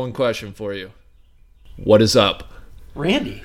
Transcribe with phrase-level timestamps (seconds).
[0.00, 0.92] one question for you.
[1.76, 2.50] What is up?
[2.94, 3.42] Randy,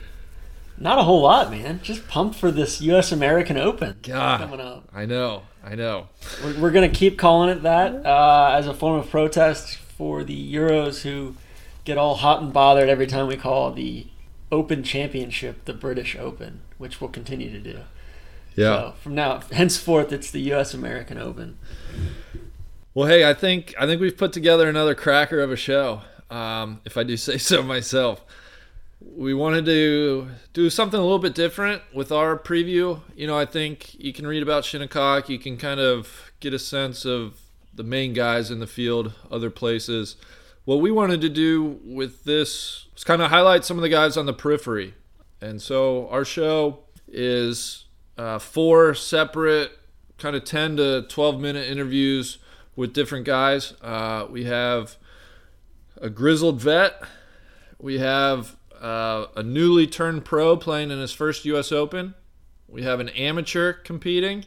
[0.78, 1.80] not a whole lot, man.
[1.84, 3.12] Just pumped for this U.S.
[3.12, 4.90] American Open God, coming up.
[4.94, 6.08] I know, I know.
[6.44, 10.24] We're, we're going to keep calling it that uh, as a form of protest for
[10.24, 11.36] the Euros who
[11.84, 14.08] get all hot and bothered every time we call the
[14.52, 17.80] Open Championship the British Open, which we'll continue to do.
[18.56, 18.78] Yeah.
[18.78, 20.74] So from now, henceforth, it's the U.S.
[20.74, 21.58] American Open.
[22.94, 26.02] Well, hey, I think I think we've put together another cracker of a show.
[26.36, 28.24] Um, if I do say so myself,
[29.00, 33.02] we wanted to do something a little bit different with our preview.
[33.16, 36.60] You know, I think you can read about Shinnecock, you can kind of get a
[36.60, 37.40] sense of
[37.74, 40.16] the main guys in the field, other places.
[40.66, 44.18] What we wanted to do with this was kind of highlight some of the guys
[44.18, 44.94] on the periphery.
[45.42, 47.86] And so our show is
[48.18, 49.78] uh, four separate,
[50.18, 52.40] kind of 10 to 12 minute interviews
[52.76, 53.74] with different guys.
[53.82, 54.98] Uh, we have
[56.02, 57.02] a grizzled vet.
[57.80, 61.72] We have uh, a newly turned pro playing in his first U.S.
[61.72, 62.16] Open.
[62.68, 64.46] We have an amateur competing,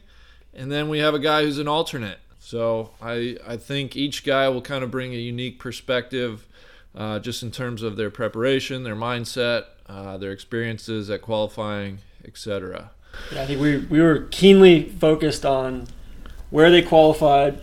[0.53, 2.19] and then we have a guy who's an alternate.
[2.39, 6.47] So I I think each guy will kind of bring a unique perspective,
[6.95, 12.91] uh, just in terms of their preparation, their mindset, uh, their experiences at qualifying, etc.
[13.33, 15.87] Yeah, I think we, we were keenly focused on
[16.49, 17.61] where they qualified,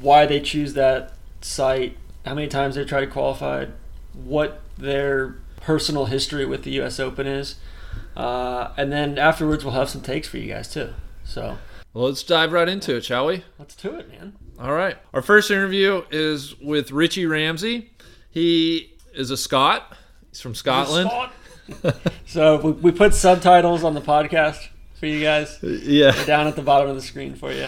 [0.00, 1.96] why they choose that site,
[2.26, 3.66] how many times they've tried to qualify,
[4.12, 6.98] what their personal history with the U.S.
[7.00, 7.54] Open is,
[8.16, 10.92] uh, and then afterwards we'll have some takes for you guys too.
[11.24, 11.58] So
[11.94, 13.44] Well, let's dive right into it, shall we?
[13.58, 14.34] let's do it, man.
[14.58, 14.96] All right.
[15.14, 17.90] Our first interview is with Richie Ramsay.
[18.30, 19.96] He is a Scot.
[20.30, 21.10] He's from Scotland.
[22.26, 25.58] so we, we put subtitles on the podcast for you guys.
[25.62, 26.12] Yeah.
[26.24, 27.66] down at the bottom of the screen for you.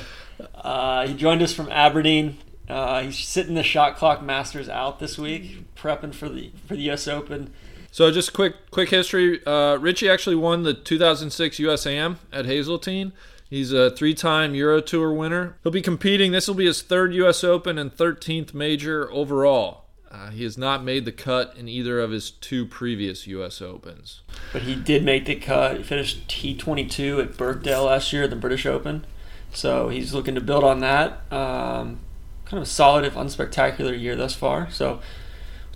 [0.55, 2.39] Uh, he joined us from Aberdeen.
[2.69, 6.83] Uh, he's sitting the shot clock masters out this week, prepping for the for the
[6.83, 7.09] U.S.
[7.09, 7.53] Open.
[7.91, 9.45] So just quick quick history.
[9.47, 13.13] Uh, Richie actually won the 2006 USAM at Hazeltine.
[13.49, 15.57] He's a three-time Euro Tour winner.
[15.63, 16.33] He'll be competing.
[16.33, 17.43] This will be his third U.S.
[17.43, 19.85] Open and 13th major overall.
[20.11, 23.63] Uh, he has not made the cut in either of his two previous U.S.
[23.63, 24.21] Opens.
[24.53, 25.79] But he did make the cut.
[25.79, 29.07] He finished T22 at Birkdale last year at the British Open.
[29.53, 31.31] So he's looking to build on that.
[31.33, 32.01] Um,
[32.49, 34.71] kind of a solid, if unspectacular year thus far.
[34.71, 35.01] So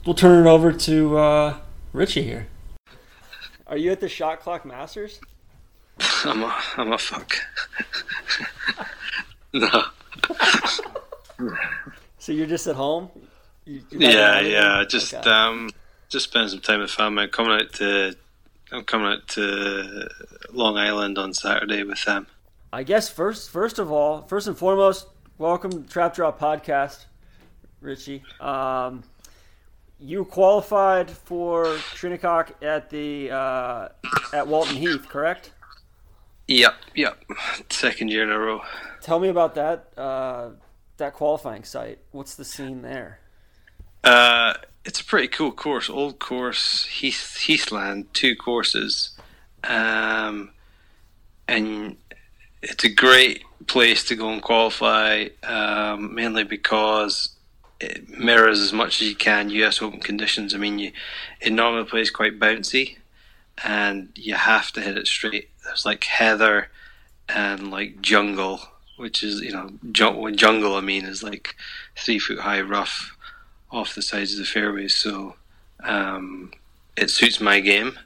[0.07, 1.57] we'll turn it over to uh,
[1.93, 2.47] Richie here.
[3.67, 5.21] Are you at the Shot Clock Masters?
[6.25, 7.37] I'm a, I'm a fuck.
[9.53, 9.83] no.
[12.19, 13.11] So you're just at home?
[13.65, 14.85] You- Yeah, yeah.
[14.89, 15.29] Just Okay.
[15.31, 15.71] um,
[16.09, 17.25] just spend some time with family.
[17.25, 18.15] I'm coming out to,
[18.71, 20.09] I'm coming out to
[20.53, 22.27] Long Island on Saturday with them.
[22.73, 25.07] I guess first, first of all, first and foremost,
[25.43, 27.07] welcome to Trap Draw Podcast,
[27.81, 28.23] Richie.
[28.39, 29.03] Um,
[29.99, 33.89] you qualified for Shinnecock at the uh,
[34.33, 35.51] at Walton Heath, correct?
[36.47, 37.25] Yep, yep.
[37.71, 38.61] Second year in a row.
[39.01, 40.51] Tell me about that uh,
[40.99, 41.99] that qualifying site.
[42.13, 43.19] What's the scene there?
[44.05, 44.55] Uh,
[44.85, 45.91] it's a pretty cool course.
[45.91, 49.19] Old course, Heath, Heathland, two courses,
[49.65, 50.51] um,
[51.49, 51.97] and
[52.63, 55.29] it's a great place to go and qualify.
[55.43, 57.31] Um, mainly because
[57.81, 59.81] it mirrors as much as you can U.S.
[59.81, 60.55] Open conditions.
[60.55, 60.93] I mean, you
[61.41, 62.99] it normally plays quite bouncy,
[63.65, 65.49] and you have to hit it straight.
[65.65, 66.69] There's like heather
[67.29, 68.61] and like jungle,
[68.97, 70.75] which is you know jun- jungle.
[70.75, 71.57] I mean is like
[71.97, 73.17] three foot high rough
[73.71, 74.95] off the sides of the fairways.
[74.95, 75.37] So
[75.83, 76.53] um,
[76.97, 77.99] it suits my game,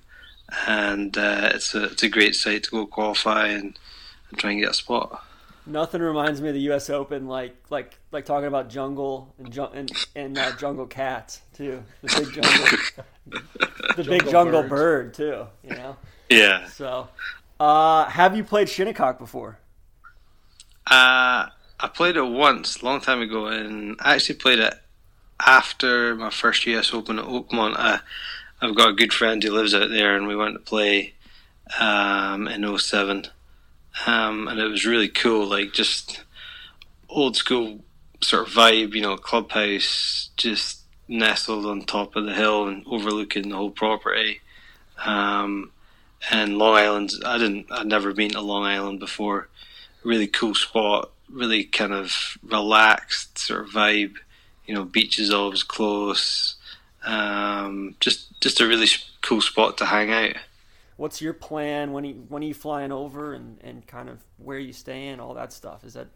[0.67, 3.77] and uh, it's a it's a great site to go qualify and,
[4.31, 5.26] and try and get a spot.
[5.67, 6.89] Nothing reminds me of the U.S.
[6.91, 11.83] Open like like like talking about jungle and jun- and, and uh, jungle cats too.
[12.03, 13.43] The big jungle,
[13.97, 14.69] the big jungle birds.
[14.69, 15.47] bird too.
[15.65, 15.97] You know.
[16.29, 16.69] Yeah.
[16.69, 17.09] So,
[17.59, 19.59] uh, have you played Shinnecock before?
[20.87, 24.75] Uh, I played it once, a long time ago, and I actually played it
[25.45, 27.75] after my first US Open at Oakmont.
[27.77, 28.01] I,
[28.63, 31.15] I've got a good friend who lives out there, and we went to play
[31.81, 33.27] um, in 07.
[34.05, 36.25] Um, and it was really cool, like just
[37.09, 37.81] old school
[38.21, 43.49] sort of vibe, you know, clubhouse just nestled on top of the hill and overlooking
[43.49, 44.41] the whole property.
[45.05, 45.71] Um,
[46.31, 47.13] and Long Island.
[47.25, 47.71] I didn't.
[47.71, 49.49] I'd never been to Long Island before.
[50.03, 51.11] Really cool spot.
[51.31, 54.17] Really kind of relaxed sort of vibe.
[54.67, 56.57] You know, beaches always close.
[57.05, 58.89] Um, just just a really
[59.23, 60.37] cool spot to hang out.
[60.97, 64.59] What's your plan when you when are you flying over and, and kind of where
[64.59, 65.85] you staying, all that stuff?
[65.85, 66.09] Is that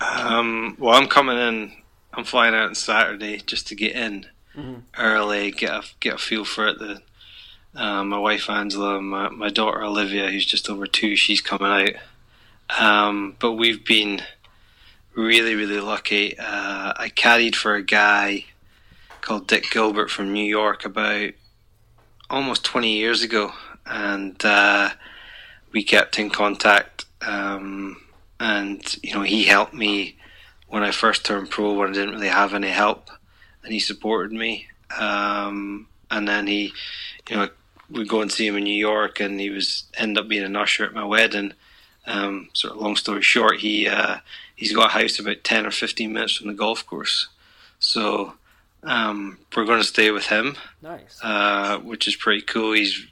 [0.00, 1.72] um, well, I'm coming in.
[2.12, 4.26] I'm flying out on Saturday just to get in
[4.56, 4.80] mm-hmm.
[4.98, 6.78] early, get a get a feel for it.
[6.78, 7.02] The
[7.74, 11.70] uh, my wife Angela, my my daughter Olivia, who's just over two, she's coming
[12.70, 12.80] out.
[12.80, 14.22] Um, but we've been
[15.14, 16.38] really, really lucky.
[16.38, 18.46] Uh, I caddied for a guy
[19.20, 21.30] called Dick Gilbert from New York about
[22.30, 23.52] almost 20 years ago,
[23.86, 24.90] and uh,
[25.72, 27.04] we kept in contact.
[27.20, 28.00] Um,
[28.40, 30.16] and you know, he helped me
[30.68, 33.10] when I first turned pro when I didn't really have any help,
[33.62, 34.68] and he supported me.
[34.98, 36.72] Um, and then he,
[37.28, 37.48] you know,
[37.90, 40.56] we go and see him in New York, and he was end up being an
[40.56, 41.52] usher at my wedding.
[42.06, 44.18] Um, sort of long story short, he uh,
[44.54, 47.28] he's got a house about ten or fifteen minutes from the golf course,
[47.78, 48.34] so
[48.82, 50.56] um, we're going to stay with him.
[50.82, 52.72] Nice, uh, which is pretty cool.
[52.72, 53.06] He's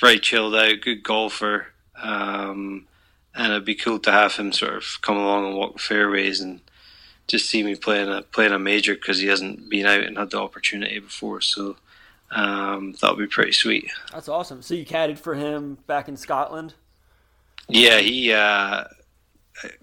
[0.00, 1.68] very chilled out, good golfer,
[2.02, 2.86] um,
[3.34, 6.40] and it'd be cool to have him sort of come along and walk the fairways
[6.40, 6.60] and
[7.28, 10.30] just see me playing a playing a major because he hasn't been out and had
[10.30, 11.40] the opportunity before.
[11.40, 11.76] So
[12.30, 13.90] um, that would be pretty sweet.
[14.12, 14.62] That's awesome.
[14.62, 16.74] So you caddied for him back in Scotland.
[17.68, 18.84] Yeah, he uh,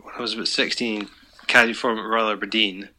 [0.01, 1.09] when I was about sixteen,
[1.47, 2.89] caddied for him at Royal Aberdeen,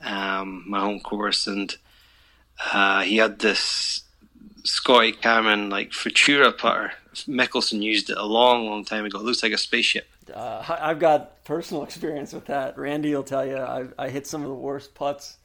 [0.00, 1.74] um, my home course, and
[2.72, 4.04] uh, he had this
[4.64, 6.92] Scotty Cameron like Futura putter.
[7.14, 9.18] Mickelson used it a long, long time ago.
[9.18, 10.08] It looks like a spaceship.
[10.32, 12.78] Uh, I've got personal experience with that.
[12.78, 15.38] Randy will tell you I, I hit some of the worst putts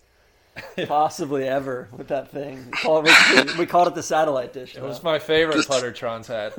[0.88, 2.66] possibly ever with that thing.
[2.66, 4.76] We called it, we called it the satellite dish.
[4.76, 6.54] It was my favorite putter Tron's had.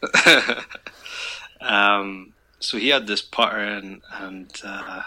[1.60, 5.02] um, so he had this putter, and, and uh,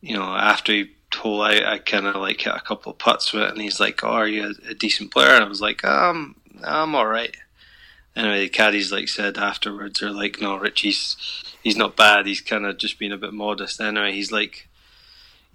[0.00, 3.32] you know, after he told I, I kind of like hit a couple of putts
[3.32, 5.60] with it, and he's like, "Oh, are you a, a decent player?" And I was
[5.60, 7.36] like, "Um, I'm all right."
[8.16, 11.16] Anyway, the caddies like said afterwards, they're like, "No, Richie's
[11.62, 12.26] he's not bad.
[12.26, 14.68] He's kind of just being a bit modest." Anyway, he's like,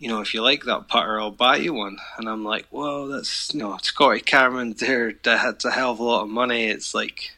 [0.03, 1.97] you know, if you like that putter, I'll buy you one.
[2.17, 6.03] And I'm like, well, that's, you know, Scotty Cameron there, that's a hell of a
[6.03, 6.65] lot of money.
[6.65, 7.31] It's like,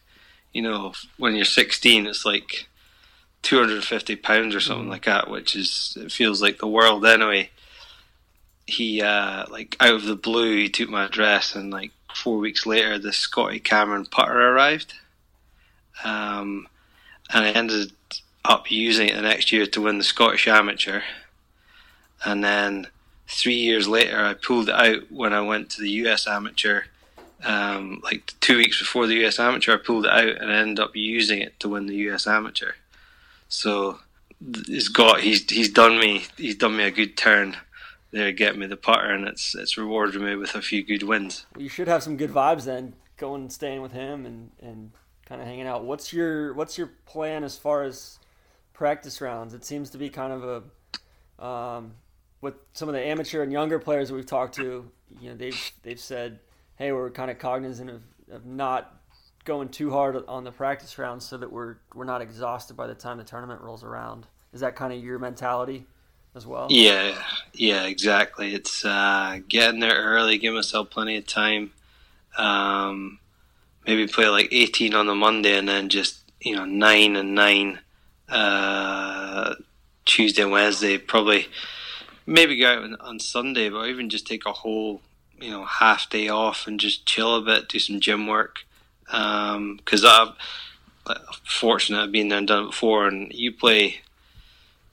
[0.51, 2.67] you know, when you're 16, it's like
[3.43, 4.89] 250 pounds or something mm.
[4.89, 7.51] like that, which is, it feels like the world anyway.
[8.67, 12.65] He, uh, like, out of the blue, he took my address, and like four weeks
[12.65, 14.93] later, the Scotty Cameron putter arrived.
[16.03, 16.67] Um,
[17.33, 17.91] and I ended
[18.43, 21.01] up using it the next year to win the Scottish Amateur
[22.25, 22.87] and then
[23.27, 26.83] three years later, I pulled it out when I went to the US Amateur.
[27.43, 30.79] Um, like two weeks before the US Amateur, I pulled it out and I ended
[30.79, 32.73] up using it to win the US Amateur.
[33.47, 33.99] So
[34.65, 37.57] he's got he's he's done me he's done me a good turn
[38.15, 41.45] there, get me the putter, and it's it's rewarded me with a few good wins.
[41.57, 44.91] You should have some good vibes then, going and staying with him and and
[45.25, 45.83] kind of hanging out.
[45.83, 48.19] What's your what's your plan as far as
[48.73, 49.53] practice rounds?
[49.53, 50.43] It seems to be kind of
[51.39, 51.95] a um,
[52.41, 55.71] with some of the amateur and younger players that we've talked to, you know, they've
[55.83, 56.39] they've said,
[56.77, 59.01] hey, we're kind of cognizant of, of not
[59.43, 62.95] going too hard on the practice rounds so that we're we're not exhausted by the
[62.95, 64.27] time the tournament rolls around.
[64.53, 65.85] Is that kind of your mentality
[66.35, 66.67] as well?
[66.69, 67.17] Yeah,
[67.53, 68.53] yeah, exactly.
[68.53, 71.71] It's uh, getting there early, give myself plenty of time.
[72.37, 73.19] Um,
[73.87, 77.79] maybe play like 18 on the Monday and then just you know nine and nine
[78.29, 79.55] uh,
[80.03, 80.97] Tuesday and Wednesday.
[80.97, 81.47] Probably
[82.25, 85.01] maybe go out on, on Sunday, but even just take a whole
[85.39, 88.59] you know half day off and just chill a bit, do some gym work.
[89.05, 90.33] Because um,
[91.07, 94.01] I'm fortunate I've been there and done it before, and you play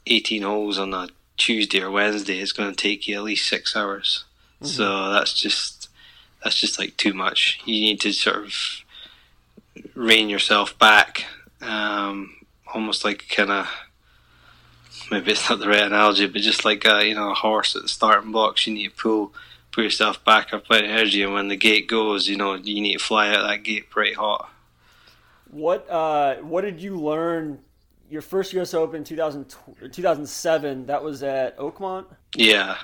[0.06, 1.08] 18 holes on a
[1.42, 4.24] Tuesday or Wednesday, it's going to take you at least six hours.
[4.56, 4.66] Mm-hmm.
[4.66, 5.88] So that's just
[6.42, 7.60] that's just like too much.
[7.64, 8.54] You need to sort of
[9.94, 11.24] rein yourself back,
[11.60, 12.36] um,
[12.72, 13.68] almost like kind of
[15.10, 17.82] maybe it's not the right analogy, but just like a, you know a horse at
[17.82, 19.34] the starting blocks, you need to pull
[19.72, 22.98] pull yourself back up with energy, and when the gate goes, you know you need
[22.98, 24.48] to fly out that gate pretty hot.
[25.50, 27.58] What uh, what did you learn?
[28.12, 28.74] Your first U.S.
[28.74, 29.56] Open 2000,
[29.90, 32.04] 2007, that was at Oakmont.
[32.36, 32.76] Yeah.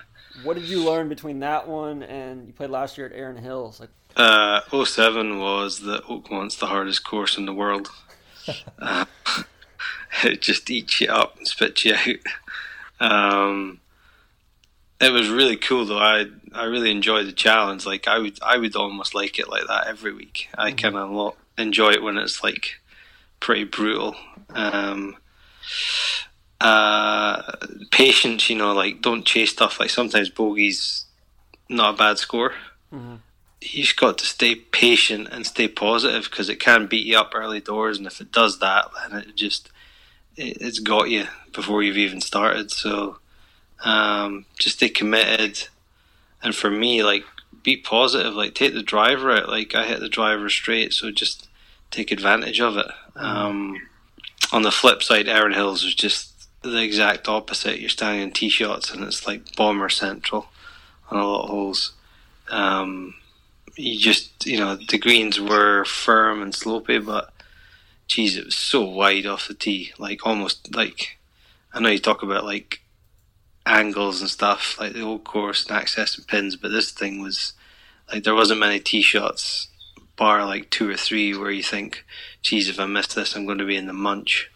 [0.43, 3.79] What did you learn between that one and you played last year at Erin Hills?
[3.79, 7.91] Like, uh, 07 was that Oakmont's the hardest course in the world.
[8.79, 9.05] uh,
[10.25, 13.13] it just eats you up and spits you out.
[13.13, 13.81] Um,
[14.99, 15.99] it was really cool though.
[15.99, 17.85] I I really enjoyed the challenge.
[17.85, 20.49] Like I would I would almost like it like that every week.
[20.57, 20.77] I mm-hmm.
[20.79, 22.81] kind of enjoy it when it's like
[23.41, 24.17] pretty brutal.
[24.51, 25.17] Um,
[26.61, 27.43] uh,
[27.91, 29.79] patience, you know, like don't chase stuff.
[29.79, 31.05] Like sometimes bogey's
[31.69, 32.53] not a bad score.
[32.93, 33.17] Mm-hmm.
[33.61, 37.33] You just got to stay patient and stay positive because it can beat you up
[37.35, 39.71] early doors, and if it does that, then it just
[40.37, 42.71] it, it's got you before you've even started.
[42.71, 43.19] So
[43.85, 45.69] um, just stay committed,
[46.43, 47.25] and for me, like
[47.63, 48.35] be positive.
[48.35, 49.49] Like take the driver out.
[49.49, 51.49] Like I hit the driver straight, so just
[51.91, 52.87] take advantage of it.
[53.17, 53.21] Mm-hmm.
[53.21, 53.89] Um,
[54.53, 57.81] on the flip side, Erin Hills was just the exact opposite.
[57.81, 60.49] You're standing in tee shots, and it's like bomber central
[61.11, 61.93] on a lot of holes.
[62.51, 63.15] Um,
[63.77, 67.33] you just, you know, the greens were firm and slopey, but
[68.09, 71.19] geez, it was so wide off the tee, like almost like
[71.73, 72.81] I know you talk about like
[73.67, 77.53] angles and stuff, like the old course and access and pins, but this thing was
[78.13, 79.69] like there wasn't many tee shots,
[80.19, 82.05] bar like two or three, where you think,
[82.43, 84.51] geez, if I miss this, I'm going to be in the munch.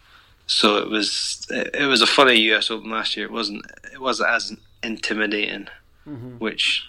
[0.45, 2.69] So it was it was a funny U.S.
[2.69, 3.25] Open last year.
[3.25, 5.69] It wasn't it wasn't as intimidating,
[6.07, 6.37] mm-hmm.
[6.37, 6.85] which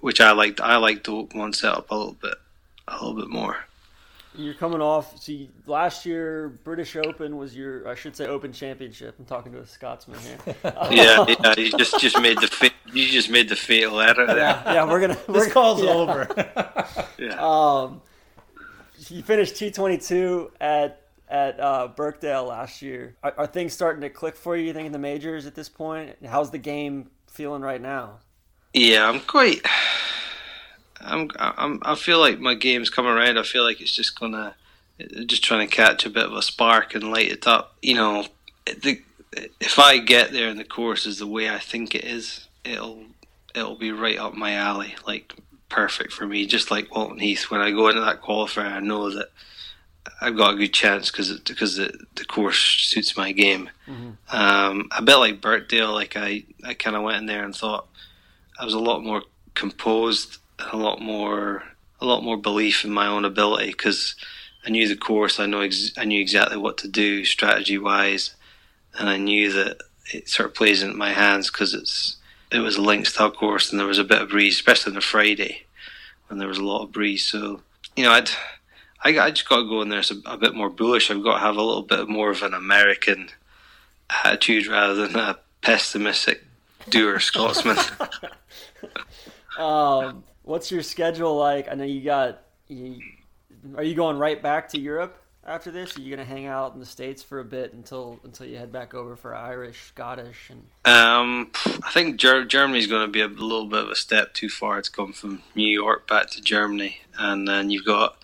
[0.00, 0.60] which I liked.
[0.60, 2.34] I liked the one setup a little bit
[2.88, 3.64] a little bit more.
[4.40, 5.20] You're coming off.
[5.20, 9.16] See, last year British Open was your, I should say, Open Championship.
[9.18, 10.38] I'm talking to a Scotsman here.
[10.90, 11.54] yeah, yeah.
[11.56, 14.36] You just just made the you just made the fatal error there.
[14.36, 14.84] Yeah, yeah.
[14.88, 15.18] We're gonna.
[15.28, 15.90] We're, this call's yeah.
[15.90, 16.28] over.
[17.18, 17.36] yeah.
[17.38, 18.02] Um,
[19.08, 23.16] you finished T22 at at uh, Birkdale last year.
[23.22, 24.66] Are, are, things starting to click for you?
[24.66, 26.16] You think in the majors at this point?
[26.26, 28.18] How's the game feeling right now?
[28.72, 29.64] Yeah, I'm quite.
[31.00, 33.38] I'm, I'm, I feel like my game's coming around.
[33.38, 34.54] I feel like it's just gonna,
[35.26, 37.76] just trying to catch a bit of a spark and light it up.
[37.82, 38.26] You know,
[38.66, 39.00] the,
[39.60, 43.04] if I get there and the course is the way I think it is, it'll,
[43.54, 44.94] it'll be right up my alley.
[45.06, 45.34] Like
[45.68, 46.46] perfect for me.
[46.46, 49.30] Just like Walton Heath, when I go into that qualifier, I know that
[50.20, 53.70] I've got a good chance because because the, the course suits my game.
[53.88, 54.36] Mm-hmm.
[54.36, 57.88] Um, a bit like Birkdale, like I, I kind of went in there and thought
[58.58, 59.22] I was a lot more
[59.54, 60.38] composed,
[60.72, 61.62] a lot more
[62.00, 64.14] a lot more belief in my own ability because
[64.64, 65.38] I knew the course.
[65.38, 68.34] I know ex- I knew exactly what to do strategy wise,
[68.98, 69.78] and I knew that
[70.12, 72.16] it sort of plays into my hands because it's
[72.50, 74.96] it was a links style course and there was a bit of breeze, especially on
[74.96, 75.66] the Friday
[76.26, 77.24] when there was a lot of breeze.
[77.24, 77.62] So
[77.96, 78.30] you know, I'd
[79.02, 81.10] I, I just got to go in there a, a bit more bullish.
[81.10, 83.30] I've got to have a little bit more of an American
[84.24, 86.44] attitude rather than a pessimistic
[86.88, 87.78] doer Scotsman.
[89.58, 91.68] um, what's your schedule like?
[91.70, 92.42] I know you got.
[92.68, 93.00] You,
[93.76, 95.96] are you going right back to Europe after this?
[95.96, 98.56] Are you going to hang out in the states for a bit until until you
[98.56, 100.66] head back over for Irish, Scottish, and?
[100.84, 101.50] Um,
[101.84, 104.80] I think Ger- Germany's going to be a little bit of a step too far
[104.80, 108.16] to come from New York back to Germany, and then you've got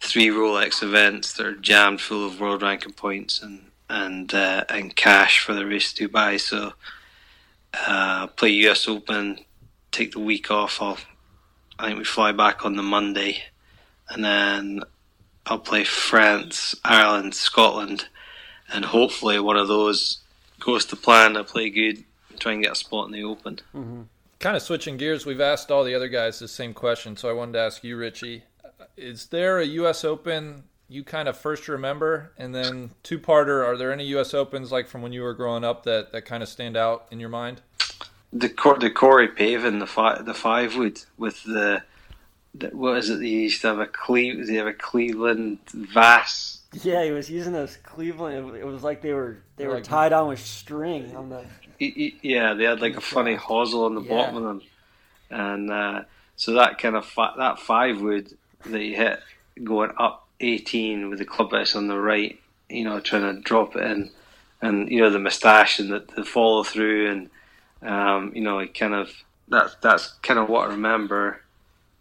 [0.00, 4.94] three Rolex events that are jammed full of world ranking points and and uh, and
[4.96, 6.40] cash for the race to Dubai.
[6.40, 6.72] So
[7.74, 9.38] uh, play US Open,
[9.90, 10.80] take the week off.
[10.80, 10.98] I'll,
[11.80, 13.42] I think we fly back on the Monday,
[14.08, 14.82] and then
[15.46, 18.08] I'll play France, Ireland, Scotland,
[18.72, 20.18] and hopefully one of those
[20.58, 21.36] goes to plan.
[21.36, 22.04] I play good,
[22.38, 23.60] try and get a spot in the Open.
[23.74, 24.02] Mm-hmm.
[24.38, 27.32] Kind of switching gears, we've asked all the other guys the same question, so I
[27.32, 28.44] wanted to ask you, Richie
[28.96, 30.04] is there a U.S.
[30.04, 33.64] Open you kind of first remember, and then two-parter?
[33.64, 34.34] Are there any U.S.
[34.34, 37.20] Opens like from when you were growing up that, that kind of stand out in
[37.20, 37.62] your mind?
[38.32, 41.82] The the Corey Pavin, the five the five wood with the,
[42.54, 43.18] the what is it?
[43.20, 46.60] They used to have a Cle- they have a Cleveland VAS.
[46.72, 48.56] Yeah, he was using those Cleveland.
[48.56, 51.44] It was like they were they were like, tied on with string on the.
[51.78, 54.08] Yeah, they had like a funny hosel on the yeah.
[54.08, 54.62] bottom of them,
[55.30, 56.02] and uh,
[56.36, 59.20] so that kind of fi- that five wood that you hit
[59.64, 63.76] going up 18 with the club face on the right, you know, trying to drop
[63.76, 64.10] it in,
[64.62, 67.30] and you know the moustache and the, the follow through, and
[67.82, 69.10] um, you know, kind of
[69.48, 71.42] that's that's kind of what I remember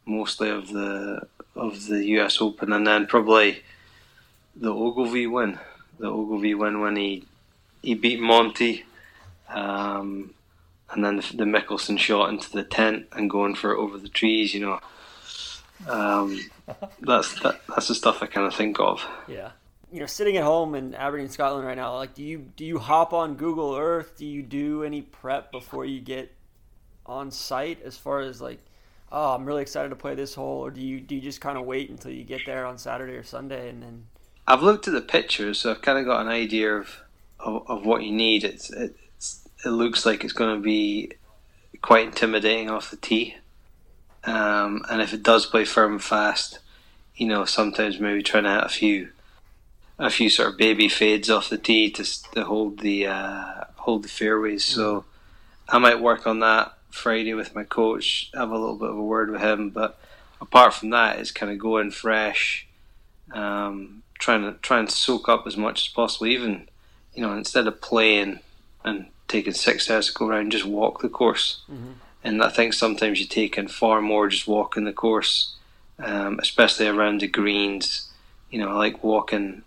[0.05, 2.41] mostly of the of the U.S.
[2.41, 3.63] Open, and then probably
[4.55, 5.59] the Ogilvy win,
[5.99, 7.25] the Ogilvy win when he
[7.81, 8.85] he beat Monty,
[9.47, 10.33] um,
[10.91, 14.09] and then the, the Mickelson shot into the tent and going for it over the
[14.09, 14.79] trees, you know
[15.87, 16.39] um,
[17.01, 19.05] that's that, that's the stuff I kind of think of.
[19.27, 19.51] Yeah,
[19.91, 22.77] you know, sitting at home in Aberdeen, Scotland right now, like, do you do you
[22.77, 24.17] hop on Google Earth?
[24.17, 26.33] Do you do any prep before you get
[27.05, 27.81] on site?
[27.83, 28.59] As far as like,
[29.11, 31.57] oh, I'm really excited to play this hole, or do you do you just kind
[31.57, 34.05] of wait until you get there on Saturday or Sunday and then?
[34.47, 37.01] I've looked at the pictures, so I've kind of got an idea of
[37.39, 38.43] of, of what you need.
[38.43, 41.13] It's, it's it looks like it's going to be
[41.81, 43.35] quite intimidating off the tee.
[44.23, 46.59] Um, and if it does play firm fast,
[47.15, 49.09] you know, sometimes maybe trying to hit a few
[49.99, 54.03] a few sort of baby fades off the tee to, to hold the uh, hold
[54.03, 54.63] the fairways.
[54.63, 55.05] So
[55.67, 58.31] I might work on that Friday with my coach.
[58.33, 59.69] Have a little bit of a word with him.
[59.69, 59.99] But
[60.39, 62.65] apart from that, it's kind of going fresh,
[63.33, 66.27] um, trying to try and soak up as much as possible.
[66.27, 66.69] Even
[67.13, 68.39] you know instead of playing
[68.85, 71.61] and taking six hours to go around, just walk the course.
[72.23, 75.55] And I think sometimes you take in far more just walking the course,
[75.99, 78.09] um, especially around the greens.
[78.49, 79.63] You know, I like walking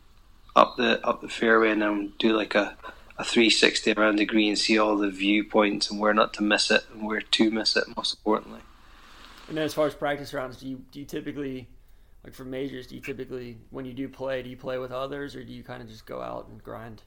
[0.54, 2.76] up the up the fairway and then do like a,
[3.18, 6.84] a 360 around the green, see all the viewpoints and where not to miss it
[6.92, 7.84] and where to miss it.
[7.96, 8.60] Most importantly,
[9.48, 11.68] And then as far as practice rounds, do you do you typically
[12.24, 12.86] like for majors?
[12.86, 15.62] Do you typically when you do play, do you play with others or do you
[15.62, 17.02] kind of just go out and grind?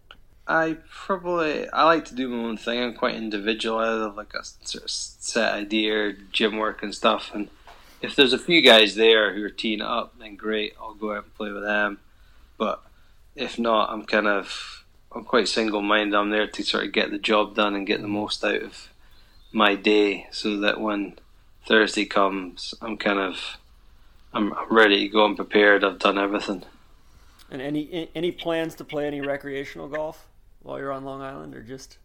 [0.48, 2.82] I probably I like to do my own thing.
[2.82, 3.80] I'm quite individual.
[3.80, 7.32] I have like a sort of set idea, gym work and stuff.
[7.34, 7.50] And
[8.02, 10.76] if there's a few guys there who are teeing up, then great.
[10.80, 12.00] I'll go out and play with them.
[12.58, 12.84] But
[13.36, 16.16] if not, I'm kind of I'm quite single minded.
[16.16, 18.90] I'm there to sort of get the job done and get the most out of
[19.52, 21.18] my day, so that when
[21.66, 23.58] Thursday comes, I'm kind of
[24.34, 25.24] I'm ready to go.
[25.24, 25.84] I'm prepared.
[25.84, 26.64] I've done everything.
[27.50, 30.28] And any any plans to play any recreational golf
[30.64, 31.98] while you're on Long Island or just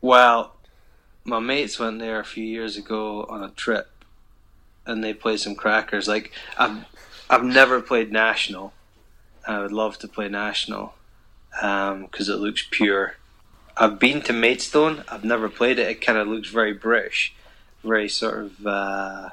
[0.00, 0.54] Well,
[1.24, 3.88] my mates went there a few years ago on a trip,
[4.84, 6.06] and they played some crackers.
[6.06, 6.84] Like I've,
[7.30, 8.74] I've never played national.
[9.46, 10.94] I would love to play national
[11.50, 13.16] because it looks pure.
[13.76, 15.04] I've been to Maidstone.
[15.08, 15.88] I've never played it.
[15.88, 17.34] It kind of looks very British,
[17.82, 19.30] very sort of uh,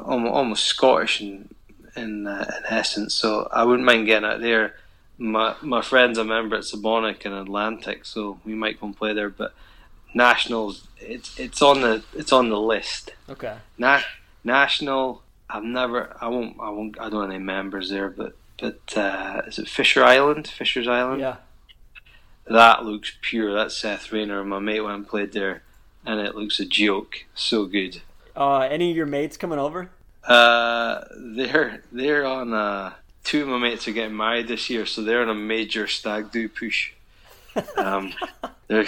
[0.00, 1.54] almost, almost Scottish in
[1.94, 3.14] in, uh, in essence.
[3.14, 4.76] So I wouldn't mind getting out there.
[5.18, 9.12] My my friends a member at Sebonack and Atlantic, so we might go and play
[9.12, 9.28] there.
[9.28, 9.52] But
[10.14, 13.12] nationals, it's it's on the it's on the list.
[13.28, 13.56] okay?
[13.78, 14.00] Na-
[14.44, 18.96] national, I've never, I won't, I won't, I don't have any members there, but but
[18.96, 20.46] uh, is it Fisher Island?
[20.46, 21.20] Fisher's Island.
[21.20, 21.36] Yeah.
[22.46, 23.52] That looks pure.
[23.52, 24.44] That's Seth Rayner.
[24.44, 25.62] My mate went and played there,
[26.06, 27.24] and it looks a joke.
[27.34, 28.02] So good.
[28.36, 29.90] Uh, any of your mates coming over?
[30.22, 32.92] Uh, they're they're on uh
[33.24, 36.30] two of my mates are getting married this year, so they're on a major stag
[36.30, 36.92] do push.
[37.76, 38.14] Um,
[38.68, 38.86] they're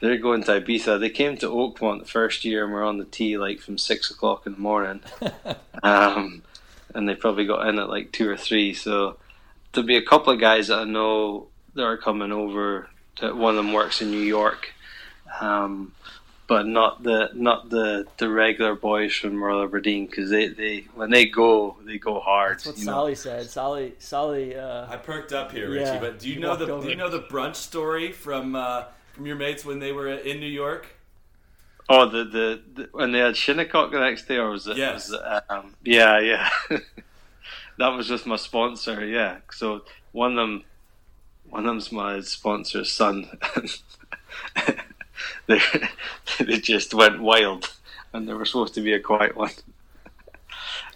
[0.00, 1.00] they're going to Ibiza.
[1.00, 4.10] They came to Oakmont the first year and were on the tee like from six
[4.10, 5.00] o'clock in the morning.
[5.82, 6.42] Um,
[6.94, 8.72] and they probably got in at like two or three.
[8.74, 9.18] So
[9.72, 12.88] there'll be a couple of guys that I know that are coming over.
[13.20, 14.72] That one of them works in New York.
[15.40, 15.92] Um,
[16.46, 21.10] but not the not the, the regular boys from Royal Aberdeen because they, they when
[21.10, 22.58] they go they go hard.
[22.58, 22.92] That's what you know.
[22.92, 23.50] Sally said.
[23.50, 24.56] Sally, Sally.
[24.56, 25.84] Uh, I perked up here, Richie.
[25.84, 26.84] Yeah, but do you you know the over.
[26.84, 30.40] do you know the brunch story from uh, from your mates when they were in
[30.40, 30.86] New York?
[31.88, 34.76] Oh, the, the, the when they had Shinnecock the next day, or was it?
[34.78, 35.10] Yes.
[35.10, 36.48] Was it, um, yeah, yeah.
[37.78, 39.04] that was with my sponsor.
[39.04, 39.38] Yeah.
[39.52, 40.64] So one of them,
[41.50, 43.28] one of them's my sponsor's son.
[45.46, 45.60] they
[46.40, 47.74] they just went wild,
[48.14, 49.50] and they were supposed to be a quiet one,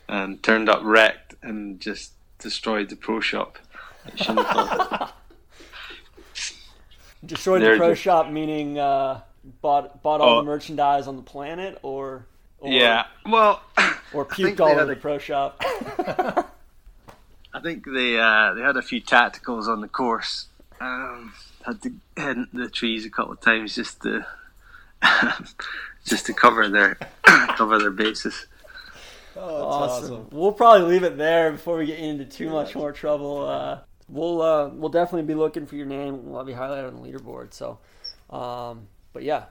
[0.09, 3.59] and turned up wrecked and just destroyed the pro shop.
[4.07, 5.13] at Shinnecock.
[7.25, 9.21] destroyed the They're pro just- shop, meaning uh,
[9.61, 10.37] bought bought all Oh.
[10.39, 12.27] the merchandise on the planet, or,
[12.59, 13.07] or yeah.
[13.27, 13.63] Well.
[14.13, 15.63] or puked all had over a- the pro shop.
[17.55, 20.47] I think they uh, they had a few tacticals on the course.
[20.81, 21.33] Um,
[21.67, 24.25] had to head into the trees a couple of times just to
[26.05, 28.47] just to cover their cover their bases.
[29.37, 30.29] Oh, awesome.
[30.31, 33.47] We'll probably leave it there before we get into too much more trouble.
[33.49, 36.27] Uh, we'll uh, we'll definitely be looking for your name.
[36.29, 37.55] We'll have you highlighted on the leaderboard.
[37.55, 37.79] So,
[38.31, 39.45] um, but yeah,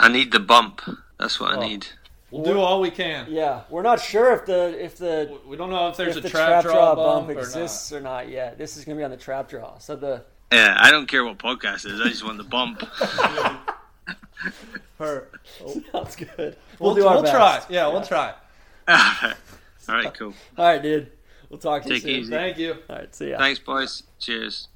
[0.00, 0.80] I need the bump.
[1.18, 1.60] That's what Oh.
[1.60, 1.86] I need.
[2.30, 3.26] We'll do all we can.
[3.28, 6.26] yeah, we're not sure if the if the We don't know if there's if a
[6.26, 8.58] the trap, draw, bump, or exists or not yet.
[8.58, 9.78] This is gonna be on the trap draw.
[9.78, 12.00] So the Yeah, I don't care what podcast it is.
[12.00, 12.82] I just want the bump.
[14.98, 15.28] Her.
[15.92, 16.56] sounds good.
[16.78, 17.34] We'll, We'll, do our we'll best.
[17.34, 17.62] try.
[17.68, 18.34] Yeah, we'll try.
[18.88, 20.34] All right, cool.
[20.58, 21.12] All right, dude.
[21.50, 22.20] We'll talk to Take you soon.
[22.22, 22.30] easy.
[22.30, 22.76] Thank you.
[22.88, 23.38] All right, see ya.
[23.38, 24.02] Thanks, boys.
[24.18, 24.68] Cheers.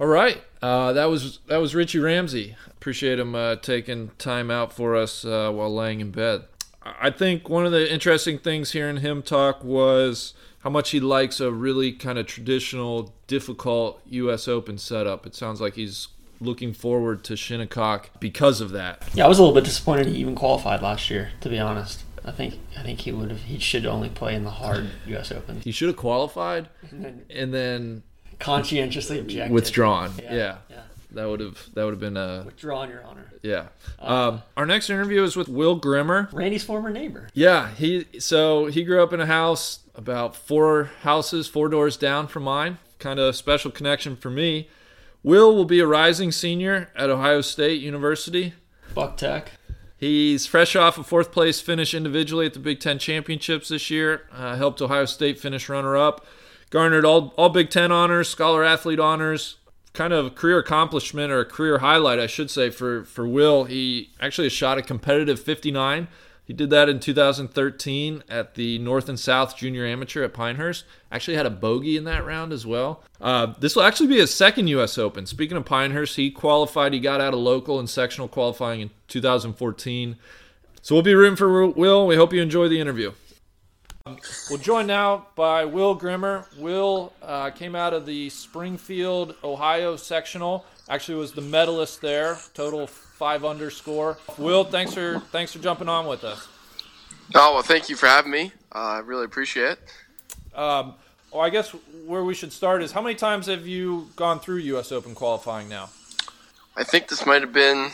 [0.00, 2.56] All right, uh, that was that was Richie Ramsay.
[2.68, 6.44] Appreciate him uh, taking time out for us uh, while laying in bed.
[6.82, 11.38] I think one of the interesting things hearing him talk was how much he likes
[11.38, 14.48] a really kind of traditional, difficult U.S.
[14.48, 15.26] Open setup.
[15.26, 16.08] It sounds like he's
[16.40, 19.06] looking forward to Shinnecock because of that.
[19.12, 21.32] Yeah, I was a little bit disappointed he even qualified last year.
[21.42, 23.42] To be honest, I think I think he would have.
[23.42, 25.30] He should only play in the hard U.S.
[25.30, 25.60] Open.
[25.60, 28.02] He should have qualified and then
[28.40, 29.52] conscientiously objected.
[29.52, 30.12] withdrawn.
[30.22, 30.76] Yeah, Yeah, yeah.
[31.12, 33.30] that would have that would have been a Withdrawn, Your Honor.
[33.42, 33.66] yeah.
[33.98, 36.28] Um, our next interview is with Will Grimmer.
[36.32, 37.28] Randy's former neighbor.
[37.34, 42.26] Yeah, he so he grew up in a house about four houses, four doors down
[42.26, 42.78] from mine.
[42.98, 44.68] kind of special connection for me.
[45.22, 48.54] Will will be a rising senior at Ohio State University.
[48.94, 49.52] Buck Tech.
[49.98, 54.22] He's fresh off a fourth place finish individually at the Big Ten Championships this year.
[54.32, 56.24] Uh, helped Ohio State finish runner up.
[56.70, 59.56] Garnered all, all Big Ten honors, scholar athlete honors.
[59.92, 63.64] Kind of career accomplishment or a career highlight, I should say, for, for Will.
[63.64, 66.06] He actually shot a competitive 59
[66.50, 70.84] he did that in 2013 at the North and South Junior Amateur at Pinehurst.
[71.12, 73.04] Actually had a bogey in that round as well.
[73.20, 74.98] Uh, this will actually be his second U.S.
[74.98, 75.26] Open.
[75.26, 76.92] Speaking of Pinehurst, he qualified.
[76.92, 80.16] He got out of local and sectional qualifying in 2014.
[80.82, 82.04] So we'll be rooting for Will.
[82.04, 83.12] We hope you enjoy the interview.
[84.50, 86.46] We're joined now by Will Grimmer.
[86.58, 90.64] Will uh, came out of the Springfield, Ohio sectional.
[90.88, 92.38] Actually, was the medalist there.
[92.54, 94.18] Total five underscore.
[94.38, 96.48] Will, thanks for thanks for jumping on with us.
[97.34, 98.52] Oh well, thank you for having me.
[98.74, 100.58] Uh, I really appreciate it.
[100.58, 100.94] Um,
[101.32, 101.70] well, I guess
[102.06, 104.90] where we should start is how many times have you gone through U.S.
[104.90, 105.90] Open qualifying now?
[106.76, 107.90] I think this might have been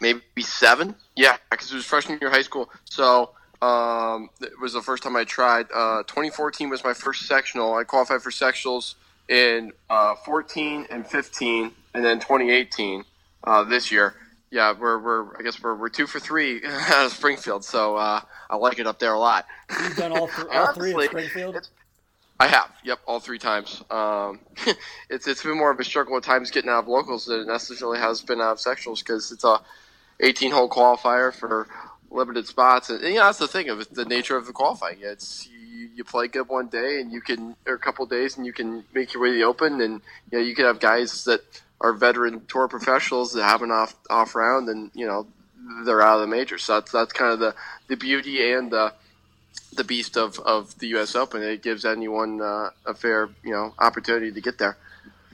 [0.00, 0.94] maybe seven.
[1.16, 2.70] Yeah, because it was freshman year high school.
[2.84, 3.30] So
[3.66, 5.66] um, it was the first time I tried.
[5.74, 7.74] Uh, 2014 was my first sectional.
[7.74, 8.94] I qualified for sectionals
[9.28, 13.04] in uh, 14 and 15, and then 2018
[13.44, 14.14] uh, this year
[14.50, 18.20] yeah, we're we're I guess we're we're two for three out of Springfield, so uh,
[18.48, 19.46] I like it up there a lot.
[19.82, 21.68] You've done all, th- all three at Springfield.
[22.38, 23.82] I have, yep, all three times.
[23.90, 24.40] Um,
[25.10, 27.46] it's it's been more of a struggle at times getting out of locals than it
[27.46, 29.60] necessarily has been out of sectionals because it's a
[30.20, 31.68] 18 hole qualifier for
[32.10, 34.98] limited spots, and, and yeah, that's the thing of the nature of the qualifying.
[35.00, 38.46] It's you, you play good one day, and you can or a couple days, and
[38.46, 41.24] you can make your way to the open, and you know you can have guys
[41.24, 41.40] that
[41.80, 45.26] are veteran tour professionals that have an off off round, and you know
[45.84, 46.58] they're out of the major.
[46.58, 47.54] So that's that's kind of the
[47.88, 48.92] the beauty and the
[49.74, 51.14] the beast of, of the U.S.
[51.14, 51.42] Open.
[51.42, 54.76] It gives anyone uh, a fair you know opportunity to get there.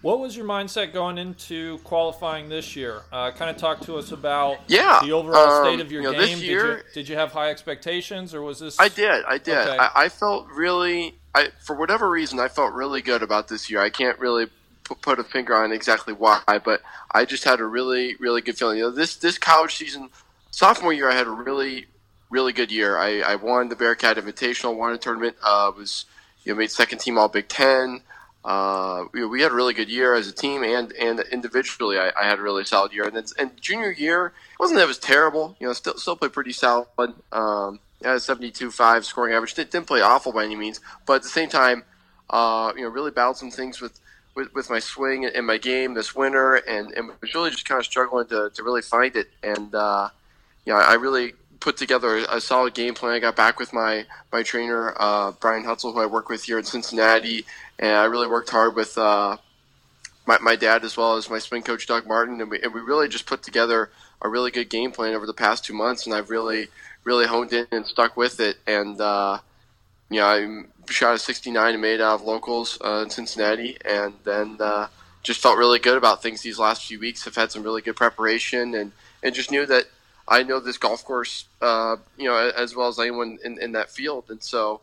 [0.02, 3.02] What was your mindset going into qualifying this year?
[3.12, 6.12] Uh, kind of talk to us about yeah, the overall um, state of your you
[6.12, 6.38] know, game.
[6.38, 8.78] Year, did, you, did you have high expectations, or was this?
[8.80, 9.24] I did.
[9.26, 9.56] I did.
[9.56, 9.78] Okay.
[9.78, 11.14] I, I felt really.
[11.34, 13.80] I for whatever reason, I felt really good about this year.
[13.80, 14.48] I can't really
[15.00, 18.78] put a finger on exactly why, but I just had a really, really good feeling.
[18.78, 20.10] You know, this this college season,
[20.50, 21.86] sophomore year, I had a really,
[22.28, 22.98] really good year.
[22.98, 25.36] I, I won the Bearcat Invitational, won a tournament.
[25.42, 26.06] Uh, was
[26.44, 28.02] you know made second team All Big Ten.
[28.44, 31.98] Uh, we, we had a really good year as a team and and individually.
[31.98, 33.04] I, I had a really solid year.
[33.04, 35.56] And then and junior year wasn't that it was terrible.
[35.60, 36.88] You know, still still played pretty solid.
[37.30, 39.54] Um, yeah, 72-5 scoring average.
[39.54, 41.84] Didn't, didn't play awful by any means, but at the same time,
[42.30, 44.00] uh, you know, really battled some things with
[44.34, 47.78] with, with my swing and my game this winter, and, and was really just kind
[47.78, 49.28] of struggling to, to really find it.
[49.42, 50.08] And uh,
[50.64, 53.12] you know, I really put together a, a, solid game plan.
[53.12, 56.58] I got back with my my trainer uh, Brian Hutzel, who I work with here
[56.58, 57.44] in Cincinnati,
[57.82, 59.38] and I really worked hard with uh,
[60.24, 62.80] my, my dad as well as my swing coach Doug Martin, and we, and we
[62.80, 63.90] really just put together
[64.22, 66.68] a really good game plan over the past two months, and I've really
[67.02, 68.58] really honed in and stuck with it.
[68.68, 69.38] And uh,
[70.08, 74.14] you know, I shot a 69 and made out of locals uh, in Cincinnati, and
[74.22, 74.86] then uh,
[75.24, 77.24] just felt really good about things these last few weeks.
[77.24, 78.92] Have had some really good preparation, and
[79.24, 79.86] and just knew that
[80.28, 83.90] I know this golf course, uh, you know, as well as anyone in, in that
[83.90, 84.82] field, and so.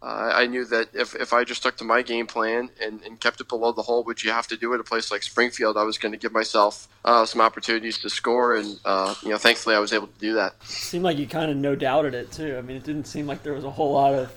[0.00, 3.18] Uh, I knew that if, if I just stuck to my game plan and, and
[3.18, 5.76] kept it below the hole, which you have to do at a place like Springfield,
[5.76, 9.38] I was going to give myself uh, some opportunities to score, and uh, you know,
[9.38, 10.54] thankfully, I was able to do that.
[10.62, 12.56] It seemed like you kind of no doubted it too.
[12.56, 14.32] I mean, it didn't seem like there was a whole lot of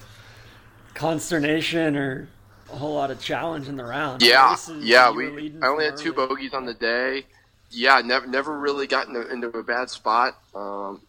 [0.95, 2.28] consternation or
[2.71, 4.24] a whole lot of challenge in the round.
[4.24, 5.12] Yeah, yeah.
[5.12, 7.26] We I only had two bogeys on the day.
[7.69, 10.38] Yeah, never never really got into, into a bad spot.
[10.56, 11.02] Um,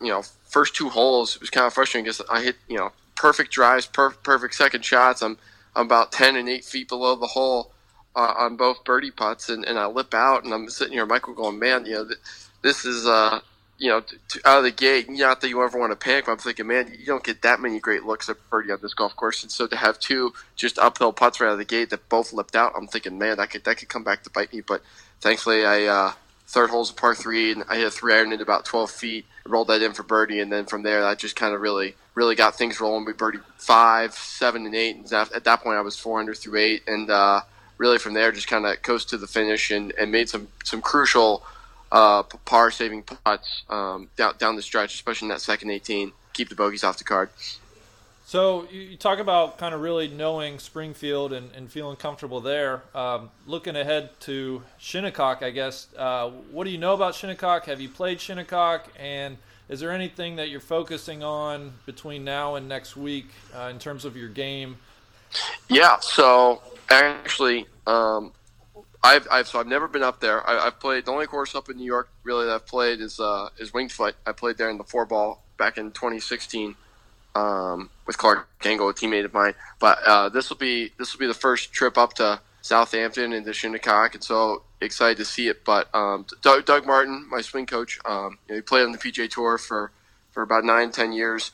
[0.00, 2.92] you know, first two holes it was kind of frustrating because I hit you know
[3.20, 5.20] perfect drives, per- perfect second shots.
[5.20, 5.36] I'm
[5.76, 7.70] I'm about ten and eight feet below the hole
[8.16, 11.34] uh, on both birdie putts, and, and I lip out, and I'm sitting here, Michael,
[11.34, 12.18] going, man, you know, th-
[12.62, 13.40] this is uh,
[13.76, 16.32] you know, to, out of the gate, not that you ever want to panic, but
[16.32, 19.14] I'm thinking, man, you don't get that many great looks at birdie on this golf
[19.14, 22.08] course, and so to have two just uphill putts right out of the gate that
[22.08, 24.62] both lipped out, I'm thinking, man, that could that could come back to bite me.
[24.62, 24.82] But
[25.20, 26.12] thankfully, I uh,
[26.50, 29.26] third hole's a par three, and I hit a three iron at about 12 feet,
[29.46, 32.34] rolled that in for birdie, and then from there, that just kind of really really
[32.34, 33.04] got things rolling.
[33.04, 36.58] We birdie five, seven, and eight, and at that point, I was four under through
[36.58, 37.42] eight, and uh,
[37.78, 40.82] really from there, just kind of coast to the finish and, and made some some
[40.82, 41.44] crucial
[41.92, 46.12] uh, par saving putts um, down down the stretch, especially in that second 18.
[46.32, 47.30] Keep the bogeys off the card.
[48.30, 52.84] So you talk about kind of really knowing Springfield and, and feeling comfortable there.
[52.94, 55.88] Um, looking ahead to Shinnecock, I guess.
[55.98, 57.64] Uh, what do you know about Shinnecock?
[57.64, 58.86] Have you played Shinnecock?
[58.96, 59.36] And
[59.68, 64.04] is there anything that you're focusing on between now and next week uh, in terms
[64.04, 64.76] of your game
[65.68, 68.32] Yeah, so actually, um,
[69.02, 70.48] I've, I've so I've never been up there.
[70.48, 73.18] I, have played the only course up in New York really that I've played is
[73.18, 74.14] uh, is Winged Foot.
[74.24, 76.76] I played there in the four ball back in 2016
[77.34, 79.54] um, with Clark Gengel, a teammate of mine.
[79.78, 83.46] But uh, this will be this will be the first trip up to Southampton and
[83.46, 85.64] to Shinnecock, and so excited to see it.
[85.64, 88.98] But um, Doug, Doug, Martin, my swing coach, um, you know, he played on the
[88.98, 89.92] PGA Tour for
[90.32, 91.52] for about nine ten years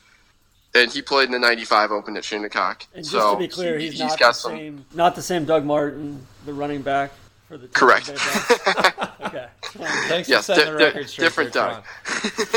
[0.75, 2.85] and he played in the '95 Open at Shinnecock.
[2.93, 4.51] And just so to be clear, he's, he's not got the some.
[4.51, 7.11] same, not the same Doug Martin, the running back
[7.47, 8.09] for the Correct.
[9.21, 9.47] okay.
[9.61, 11.25] Thanks yes, for setting di- the di- record straight.
[11.25, 11.83] different Doug.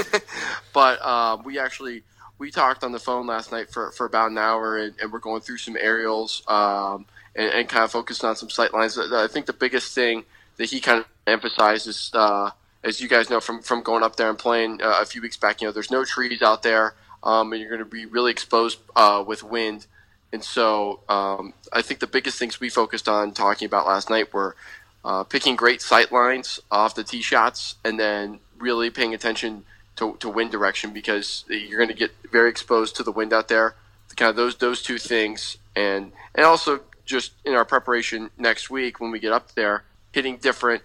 [0.73, 2.03] but uh, we actually
[2.41, 5.19] we talked on the phone last night for, for about an hour, and, and we're
[5.19, 7.05] going through some aerials um,
[7.37, 8.99] and, and kind of focused on some sight lines.
[8.99, 10.25] I think the biggest thing
[10.57, 12.51] that he kind of emphasizes, uh,
[12.83, 15.37] as you guys know from from going up there and playing uh, a few weeks
[15.37, 18.33] back, you know, there's no trees out there um, and you're going to be really
[18.33, 19.87] exposed uh, with wind.
[20.33, 24.33] And so um, I think the biggest things we focused on talking about last night
[24.33, 24.57] were
[25.05, 29.65] uh, picking great sight lines off the tee shots and then really paying attention
[30.01, 33.49] to, to wind direction because you're going to get very exposed to the wind out
[33.49, 33.77] there.
[34.17, 38.99] Kind of those those two things, and and also just in our preparation next week
[39.01, 40.83] when we get up there, hitting different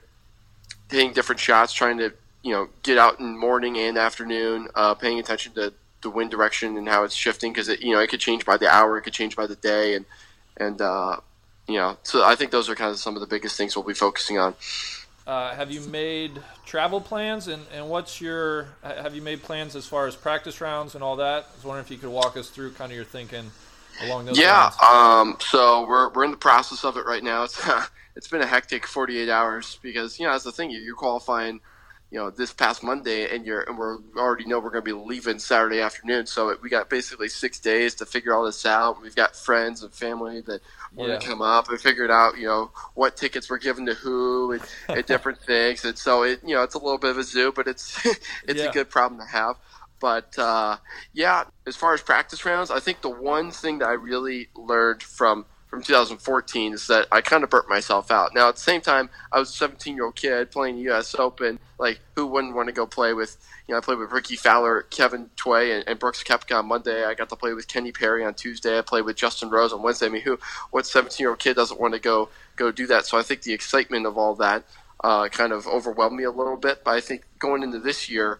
[0.92, 5.20] hitting different shots, trying to you know get out in morning and afternoon, uh, paying
[5.20, 5.74] attention to
[6.04, 8.58] the wind direction and how it's shifting because it you know it could change by
[8.58, 10.06] the hour, it could change by the day, and
[10.58, 11.18] and uh,
[11.68, 13.84] you know so I think those are kind of some of the biggest things we'll
[13.86, 14.54] be focusing on.
[15.28, 19.88] Uh, have you made travel plans and, and what's your have you made plans as
[19.88, 21.48] far as practice rounds and all that?
[21.52, 23.50] I was wondering if you could walk us through kind of your thinking
[24.04, 24.76] along those yeah, lines.
[24.84, 27.44] um, so we're, we're in the process of it right now.
[27.44, 27.60] It's
[28.16, 31.60] it's been a hectic 48 hours because you know that's the thing you're qualifying
[32.12, 34.94] you know this past Monday, and you're and we're already know we're going to be
[34.94, 36.28] leaving Saturday afternoon.
[36.28, 39.02] So we got basically six days to figure all this out.
[39.02, 40.62] We've got friends and family that
[40.96, 41.20] want Yeah.
[41.42, 45.42] up and figured out you know what tickets were given to who and, and different
[45.42, 45.86] things.
[45.86, 48.00] And so it you know it's a little bit of a zoo, but it's
[48.48, 48.66] it's Yeah.
[48.66, 49.58] a good problem to have.
[50.02, 50.78] But uh,
[51.14, 55.04] yeah, as far as practice rounds, I think the one thing that I really learned
[55.04, 55.46] from
[55.76, 58.34] from 2014 is that I kind of burnt myself out.
[58.34, 61.16] Now at the same time, I was a 17 year old kid playing U.S.
[61.16, 61.60] Open.
[61.78, 63.36] Like who wouldn't want to go play with?
[63.68, 67.04] You know, I played with Rickie Fowler, Kevin Tway, and, and Brooks Koepka on Monday.
[67.04, 68.78] I got to play with Kenny Perry on Tuesday.
[68.78, 70.06] I played with Justin Rose on Wednesday.
[70.06, 70.40] I mean, who?
[70.72, 73.06] What 17 year old kid doesn't want to go go do that?
[73.06, 74.64] So I think the excitement of all that
[75.04, 76.86] uh, kind of overwhelmed me a little bit.
[76.86, 78.40] But I think going into this year,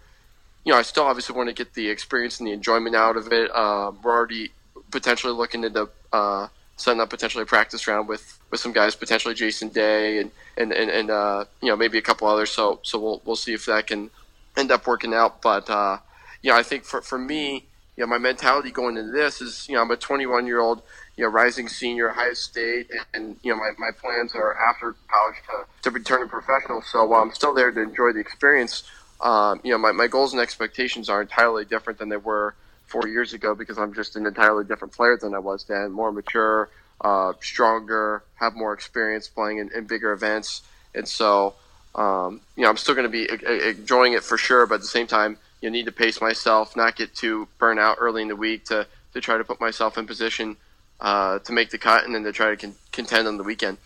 [0.64, 3.34] you know, I still obviously want to get the experience and the enjoyment out of
[3.34, 3.54] it.
[3.54, 4.54] Um, we're already
[4.90, 9.34] potentially looking into uh, setting up potentially a practice round with, with some guys, potentially
[9.34, 12.52] Jason Day and and and, and uh, you know maybe a couple others.
[12.52, 14.10] So so we'll we'll see if that can
[14.58, 15.42] end up working out.
[15.42, 16.00] But uh,
[16.42, 17.66] you know, I think for for me,
[17.98, 20.82] you know, my mentality going into this is you know I'm a 21 year old
[21.18, 25.38] you know rising senior, Ohio State, and, you know my, my plans are after college
[25.48, 26.82] to to return a professional.
[26.82, 28.84] So while I'm still there to enjoy the experience
[29.22, 32.54] um, you know, my, my goals and expectations are entirely different than they were
[32.88, 36.12] four years ago because I'm just an entirely different player than I was then, more
[36.12, 36.70] mature,
[37.02, 40.62] uh, stronger, have more experience playing in, in bigger events.
[40.94, 41.56] And so,
[41.96, 43.28] um, you know, I'm still going to be
[43.70, 46.96] enjoying it for sure, but at the same time, you need to pace myself, not
[46.96, 50.06] get too burnt out early in the week to, to try to put myself in
[50.06, 50.58] position
[51.00, 53.78] uh, to make the cut and then to try to con- contend on the weekend.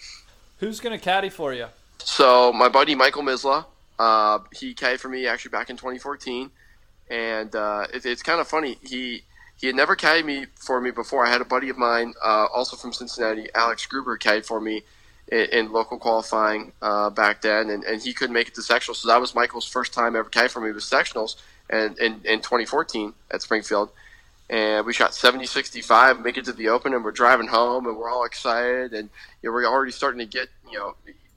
[0.60, 1.68] Who's going to caddy for you?
[2.00, 3.66] So my buddy Michael Misla,
[3.98, 6.52] uh, he caddied for me actually back in 2014,
[7.10, 8.78] and uh, it, it's kind of funny.
[8.82, 9.24] He
[9.56, 11.26] he had never caddied me for me before.
[11.26, 14.84] I had a buddy of mine, uh, also from Cincinnati, Alex Gruber, caddied for me
[15.28, 18.98] in, in local qualifying uh, back then, and, and he couldn't make it to sectionals.
[18.98, 21.36] So that was Michael's first time ever caddied for me was sectionals,
[21.69, 23.89] and in, in 2014 at Springfield.
[24.50, 27.98] And we shot 70 65, make it to the open, and we're driving home, and
[27.98, 28.93] we're all excited.
[28.93, 29.10] And
[29.41, 30.95] you know, we're already starting to get you know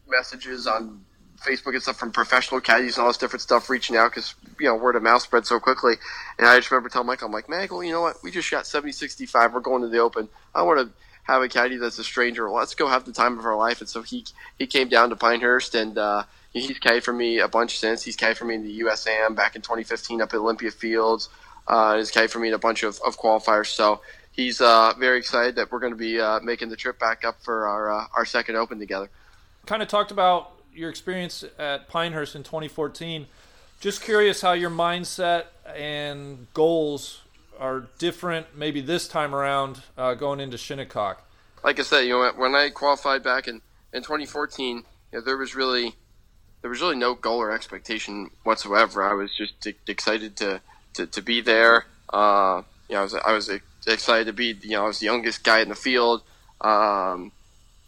[0.08, 1.04] messages on
[1.44, 4.66] Facebook and stuff from professional caddies and all this different stuff reaching out because you
[4.66, 5.94] know word of mouth spread so quickly.
[6.38, 8.22] And I just remember telling Michael, I'm like, Michael, you know what?
[8.22, 9.52] We just shot 70 65.
[9.55, 10.28] We're going to the open.
[10.55, 10.92] I want to
[11.24, 12.50] have a caddy that's a stranger.
[12.50, 13.81] Let's go have the time of our life.
[13.81, 14.24] And so he
[14.59, 15.98] he came down to Pinehurst and.
[15.98, 18.02] uh He's caddied for me a bunch since.
[18.02, 21.31] He's caddied for me in the USAM back in 2015 up at Olympia Fields.
[21.66, 23.68] Uh, he's caddied for me in a bunch of, of qualifiers.
[23.68, 24.02] So
[24.33, 27.42] he's uh, very excited that we're going to be uh, making the trip back up
[27.42, 29.09] for our uh, our second Open together.
[29.64, 33.26] Kind of talked about your experience at Pinehurst in 2014.
[33.80, 37.20] Just curious how your mindset and goals
[37.58, 41.22] are different, maybe this time around uh, going into Shinnecock.
[41.62, 43.61] like I said, you know, when I qualified back in,
[43.92, 44.82] in 2014, you
[45.12, 45.94] know, there was really
[46.62, 49.02] there was really no goal or expectation whatsoever.
[49.02, 50.61] I was just excited to,
[50.94, 51.87] to, to be there.
[52.12, 53.50] Uh, you know, I was I was
[53.87, 54.56] excited to be.
[54.62, 56.22] You know, I was the youngest guy in the field.
[56.61, 57.32] um,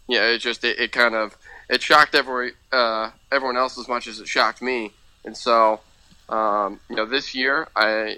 [0.07, 1.37] yeah, it just it, it kind of
[1.69, 5.81] it shocked every uh, everyone else as much as it shocked me, and so
[6.29, 8.17] um, you know this year I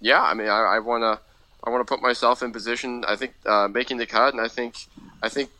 [0.00, 1.20] yeah I mean I want to
[1.64, 4.48] I want to put myself in position I think uh, making the cut, and I
[4.48, 4.76] think
[5.22, 5.50] I think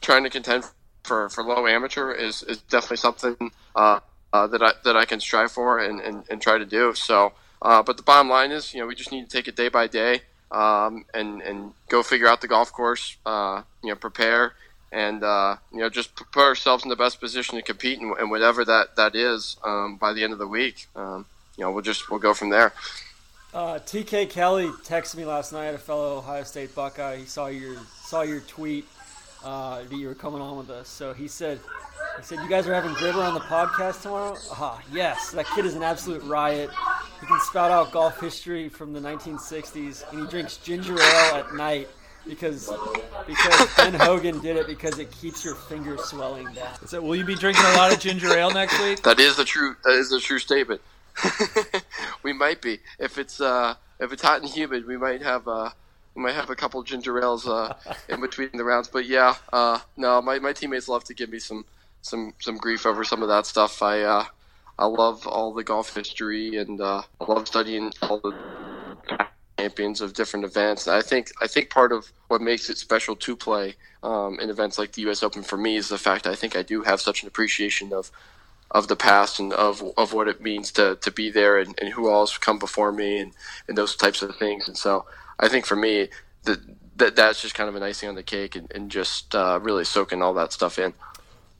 [0.00, 0.64] trying to contend
[1.04, 4.00] for, for low amateur is, is definitely something uh,
[4.32, 6.94] uh, that I that I can strive for and, and, and try to do.
[6.94, 7.32] So,
[7.62, 9.68] uh, but the bottom line is, you know, we just need to take it day
[9.68, 13.16] by day um, and and go figure out the golf course.
[13.24, 14.54] Uh, you know, prepare
[14.94, 18.30] and uh, you know just put ourselves in the best position to compete and, and
[18.30, 20.86] whatever that that is um, by the end of the week.
[20.96, 21.26] Um,
[21.56, 22.72] you know, we'll just we'll go from there.
[23.52, 27.16] Uh, TK Kelly texted me last night, a fellow Ohio State Buckeye.
[27.18, 28.86] He saw your saw your tweet
[29.44, 30.88] uh, that you were coming on with us.
[30.88, 31.60] So he said,
[32.16, 34.36] he said you guys are having Grimmer on the podcast tomorrow.
[34.52, 36.70] Ah, yes, that kid is an absolute riot.
[37.20, 41.54] He can spout out golf history from the 1960s, and he drinks ginger ale at
[41.54, 41.88] night
[42.26, 42.72] because
[43.26, 46.86] because Ben Hogan did it because it keeps your fingers swelling down.
[46.86, 49.02] So, will you be drinking a lot of ginger ale next week?
[49.02, 49.76] That is the true.
[49.84, 50.80] That is the true statement.
[52.22, 54.86] we might be if it's uh, if it's hot and humid.
[54.86, 55.70] We might have uh,
[56.14, 57.74] we might have a couple ginger ales uh,
[58.08, 58.88] in between the rounds.
[58.88, 61.64] But yeah, uh, no, my, my teammates love to give me some
[62.02, 63.82] some some grief over some of that stuff.
[63.82, 64.24] I uh,
[64.78, 68.34] I love all the golf history and uh, I love studying all the
[69.64, 70.86] champions of different events.
[70.86, 74.78] I think I think part of what makes it special to play um, in events
[74.78, 75.22] like the U.S.
[75.22, 78.10] Open for me is the fact I think I do have such an appreciation of
[78.70, 81.90] of the past and of, of what it means to, to be there and, and
[81.90, 83.32] who all has come before me and,
[83.68, 84.66] and those types of things.
[84.66, 85.06] And so
[85.38, 86.08] I think for me,
[86.42, 86.58] that
[86.96, 89.84] that that's just kind of an icing on the cake and, and just uh, really
[89.84, 90.92] soaking all that stuff in.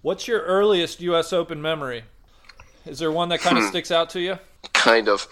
[0.02, 1.32] What's your earliest U.S.
[1.32, 2.04] Open memory?
[2.84, 3.70] Is there one that kind of hmm.
[3.70, 4.38] sticks out to you?
[4.74, 5.26] Kind of.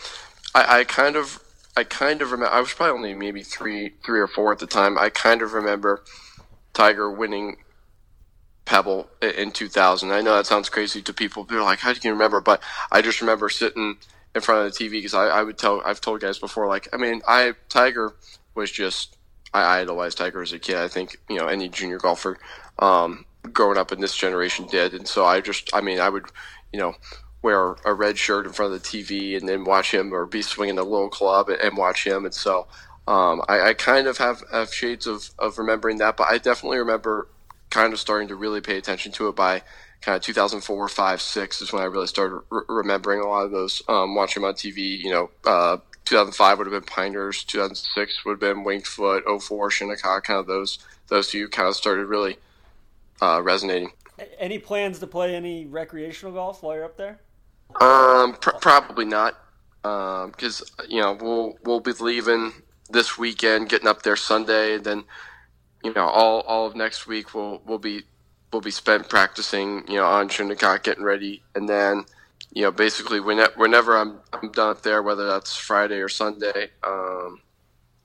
[0.55, 1.43] I, I kind of
[1.77, 2.55] I kind of remember.
[2.55, 4.99] I was probably only maybe three three or four at the time.
[4.99, 6.05] I kind of remember
[6.75, 7.57] Tiger winning
[8.65, 10.11] Pebble in 2000.
[10.11, 11.45] I know that sounds crazy to people.
[11.45, 13.97] They're like, "How do you remember?" But I just remember sitting
[14.35, 16.89] in front of the TV because I, I would tell I've told guys before like
[16.93, 18.15] I mean I Tiger
[18.55, 19.17] was just
[19.55, 20.77] I idolized Tiger as a kid.
[20.77, 22.39] I think you know any junior golfer
[22.79, 26.27] um, growing up in this generation did, and so I just I mean I would
[26.73, 26.95] you know
[27.43, 30.43] wear a red shirt in front of the TV and then watch him or be
[30.43, 32.67] swinging a little club and watch him, and so.
[33.09, 36.79] Um, I, I, kind of have, have shades of, of remembering that, but I definitely
[36.79, 37.27] remember
[37.69, 39.63] kind of starting to really pay attention to it by
[40.03, 43.51] kind of 2004, 5, 6 is when I really started re- remembering a lot of
[43.51, 44.99] those, um, watching on TV.
[44.99, 49.71] You know, uh, 2005 would have been Pinehurst, 2006 would have been Winged Foot, 04
[49.71, 50.79] Shinnecock, kind of those
[51.09, 52.39] those two kind of started really
[53.21, 53.93] uh, resonating.
[54.39, 57.21] Any plans to play any recreational golf while you're up there?
[57.81, 59.39] Um, pr- probably not,
[59.83, 62.53] because um, you know we'll we'll be leaving
[62.91, 65.05] this weekend, getting up there Sunday, then
[65.83, 68.03] you know all all of next week we'll we'll be
[68.53, 72.05] we'll be spent practicing, you know, on Shinnecock, getting ready, and then,
[72.53, 76.71] you know, basically whenever, whenever I'm I'm done up there, whether that's Friday or Sunday,
[76.87, 77.41] um,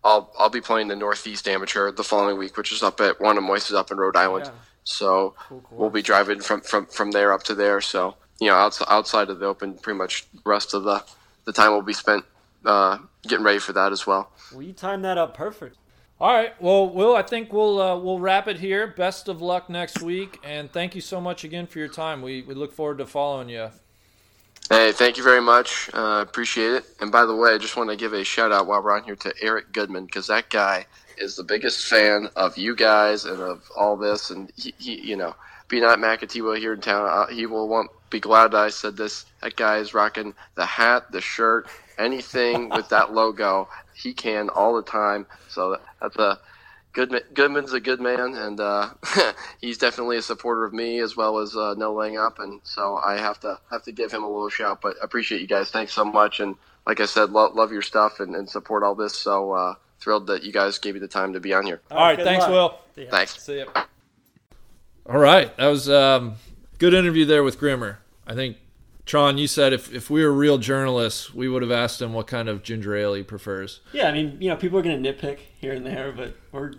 [0.04, 3.76] I'll I'll be playing the Northeast Amateur the following week, which is up at Wannamoisett
[3.76, 4.46] up in Rhode Island.
[4.46, 4.52] Yeah.
[4.86, 5.78] So cool, cool.
[5.78, 7.82] we'll be driving from, from from there up to there.
[7.82, 11.04] So you know, outside outside of the Open, pretty much rest of the
[11.46, 12.26] the time will be spent
[12.66, 14.30] uh, getting ready for that as well.
[14.52, 15.78] Well, you timed that up perfect.
[16.20, 16.60] All right.
[16.60, 18.88] Well, Will, I think we'll uh, we'll wrap it here.
[18.88, 22.22] Best of luck next week, and thank you so much again for your time.
[22.22, 23.70] We we look forward to following you.
[24.70, 25.90] Hey, thank you very much.
[25.94, 26.86] Uh, appreciate it.
[27.00, 29.04] And by the way, I just want to give a shout out while we're on
[29.04, 33.40] here to Eric Goodman because that guy is the biggest fan of you guys and
[33.40, 34.30] of all this.
[34.30, 35.36] And he, he you know,
[35.70, 38.98] being at Maketewah here in town, uh, he will want be glad that I said
[38.98, 39.26] this.
[39.42, 41.68] That guy is rocking the hat, the shirt,
[41.98, 45.26] anything with that logo he can all the time.
[45.50, 46.40] So that's a
[46.94, 47.24] good.
[47.34, 48.90] Goodman's a good man, and uh,
[49.62, 52.40] he's definitely a supporter of me as well as uh, no laying up.
[52.40, 54.82] And so I have to have to give him a little shout.
[54.82, 55.70] But I appreciate you guys.
[55.70, 56.40] Thanks so much.
[56.40, 56.56] And
[56.86, 59.14] like I said, lo- love your stuff and, and, support all this.
[59.14, 61.82] So uh, thrilled that you guys gave me the time to be on here.
[61.92, 62.52] All right, thanks, luck.
[62.96, 63.04] Will.
[63.04, 63.12] Yeah.
[63.12, 63.44] Thanks.
[63.44, 63.68] See you.
[65.06, 66.36] All right, that was um,
[66.78, 68.00] good interview there with Grimmer.
[68.26, 68.58] I think
[69.06, 72.28] Tron, you said if, if we were real journalists, we would have asked him what
[72.28, 73.80] kind of ginger ale he prefers.
[73.94, 76.74] Yeah, I mean, you know, people are going to nitpick here and there, but we're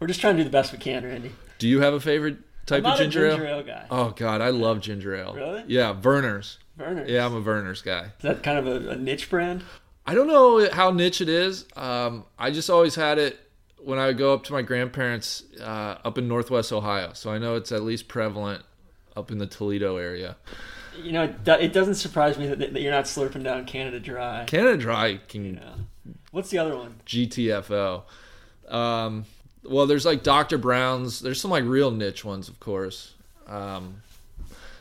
[0.00, 1.32] we're just trying to do the best we can, Randy.
[1.58, 3.58] Do you have a favorite type of ginger, ginger ale?
[3.58, 3.62] ale?
[3.62, 3.86] guy.
[3.90, 5.34] Oh God, I love ginger ale.
[5.34, 5.64] Really?
[5.68, 6.58] Yeah, Vernors.
[6.78, 7.08] Vernors.
[7.08, 8.04] Yeah, I'm a Vernors guy.
[8.04, 9.62] Is that kind of a, a niche brand?
[10.06, 11.66] I don't know how niche it is.
[11.74, 13.38] Um, I just always had it
[13.78, 17.38] when I would go up to my grandparents uh, up in Northwest Ohio, so I
[17.38, 18.62] know it's at least prevalent
[19.16, 20.36] up in the Toledo area
[21.02, 24.44] you know, it doesn't surprise me that, that you're not slurping down Canada Dry.
[24.46, 25.44] Canada Dry can.
[25.44, 25.72] You know.
[26.30, 27.00] What's the other one?
[27.06, 28.02] GTFO.
[28.68, 29.24] Um,
[29.64, 30.58] well, there's like Dr.
[30.58, 31.20] Brown's.
[31.20, 33.14] There's some like real niche ones, of course.
[33.46, 34.02] Um,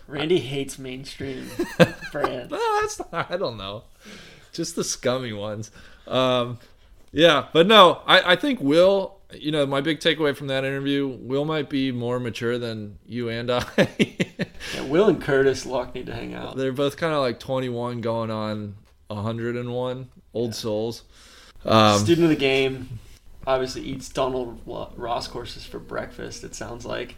[0.07, 1.49] Randy hates mainstream
[2.11, 2.51] brand.
[2.51, 3.83] no, that's not, I don't know.
[4.53, 5.71] Just the scummy ones.
[6.07, 6.59] Um,
[7.11, 9.14] yeah, but no, I, I think Will.
[9.34, 13.30] You know, my big takeaway from that interview, Will might be more mature than you
[13.30, 13.65] and I.
[14.73, 16.57] Yeah, Will and Curtis Luck need to hang out.
[16.57, 18.76] They're both kind of like 21 going on
[19.07, 21.03] 101 old souls.
[21.63, 22.99] Um, Student of the game,
[23.45, 26.43] obviously eats Donald Ross courses for breakfast.
[26.43, 27.15] It sounds like.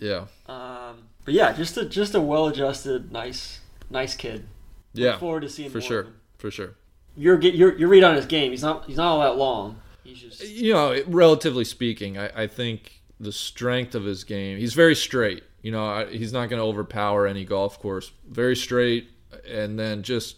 [0.00, 0.26] yeah.
[0.46, 4.46] Um, but yeah, just a just a well-adjusted, nice, nice kid.
[4.92, 5.12] Yeah.
[5.12, 6.06] Look forward to seeing For sure.
[6.38, 6.74] For sure.
[7.16, 8.52] Your get your your read on his game.
[8.52, 9.80] He's not he's not all that long.
[10.04, 14.74] He's just you know, relatively speaking, I, I think the strength of his game, he's
[14.74, 15.42] very straight.
[15.62, 18.12] You know, I, he's not going to overpower any golf course.
[18.28, 19.08] Very straight,
[19.48, 20.36] and then just,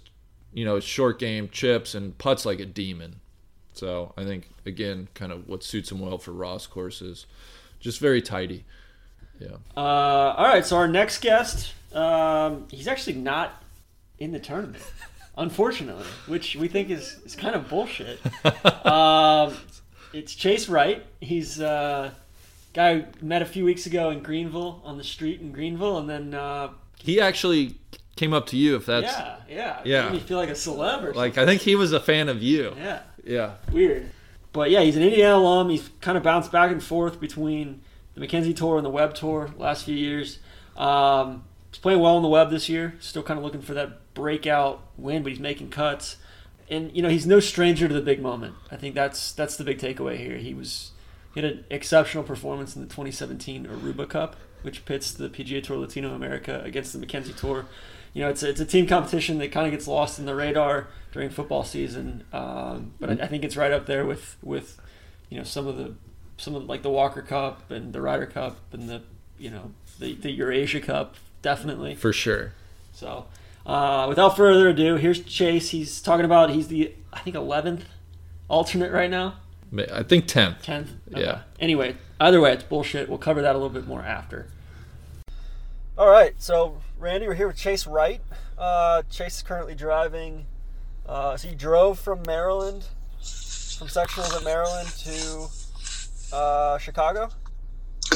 [0.53, 3.21] you know, short game chips and putts like a demon.
[3.73, 7.27] So I think, again, kind of what suits him well for Ross courses.
[7.81, 8.64] Just very tidy.
[9.39, 9.57] Yeah.
[9.77, 13.62] Uh, all right, so our next guest, um, he's actually not
[14.19, 14.83] in the tournament,
[15.37, 18.18] unfortunately, which we think is, is kind of bullshit.
[18.87, 19.55] um,
[20.12, 21.05] it's Chase Wright.
[21.20, 22.11] He's uh,
[22.72, 26.09] guy we met a few weeks ago in Greenville on the street in Greenville, and
[26.09, 26.68] then uh,
[27.03, 27.76] He actually
[28.16, 29.07] came up to you, if that's.
[29.07, 30.05] yeah, yeah, Yeah.
[30.07, 32.43] made me feel like a celeb or Like, I think he was a fan of
[32.43, 32.74] you.
[32.76, 33.51] Yeah, Yeah.
[33.70, 34.11] weird.
[34.53, 35.68] But yeah, he's an Indiana alum.
[35.68, 37.82] He's kind of bounced back and forth between
[38.14, 40.39] the Mackenzie Tour and the Web Tour last few years.
[40.78, 42.95] Um, he's playing well on the Web this year.
[42.99, 46.17] Still kind of looking for that breakout win, but he's making cuts.
[46.69, 48.57] And you know he's no stranger to the big moment.
[48.73, 50.37] I think that's that's the big takeaway here.
[50.39, 50.91] He was
[51.33, 55.77] he had an exceptional performance in the 2017 Aruba Cup, which pits the PGA Tour
[55.77, 57.67] Latino America against the Mackenzie Tour.
[58.14, 60.35] You know, it's a, it's a team competition that kind of gets lost in the
[60.35, 62.25] radar during football season.
[62.33, 64.81] Um, but I, I think it's right up there with with
[65.29, 65.95] you know some of the
[66.37, 69.03] some of like the Walker Cup and the Ryder Cup and the
[69.39, 71.95] you know the the Eurasia Cup definitely.
[71.95, 72.55] For sure.
[72.93, 73.27] So,
[73.67, 75.71] uh, without further ado, here's Chase.
[75.71, 77.83] He's talking about he's the I think 11th
[78.49, 79.35] alternate right now,
[79.93, 80.62] I think 10th.
[80.62, 80.89] 10th.
[81.09, 81.43] Yeah.
[81.59, 83.09] Anyway, either way, it's bullshit.
[83.09, 84.47] We'll cover that a little bit more after.
[85.99, 88.21] All right, so Randy, we're here with Chase Wright.
[88.59, 90.47] Uh, Chase is currently driving.
[91.07, 92.85] Uh, so you drove from Maryland,
[93.19, 95.49] from sectionals at Maryland to
[96.37, 97.31] uh, Chicago.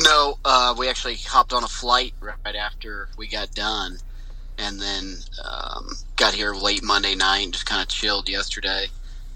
[0.02, 3.98] No, uh, we actually hopped on a flight right after we got done,
[4.60, 7.50] and then um, got here late Monday night.
[7.50, 8.86] Just kind of chilled yesterday,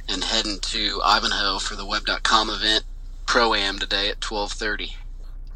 [0.08, 2.84] and heading to Ivanhoe for the Web.com event
[3.26, 4.96] pro am today at twelve thirty.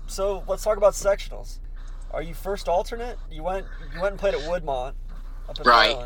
[0.07, 1.59] So let's talk about sectionals.
[2.11, 3.19] Are you first alternate?
[3.31, 4.95] You went you went and played at Woodmont
[5.65, 5.97] Right.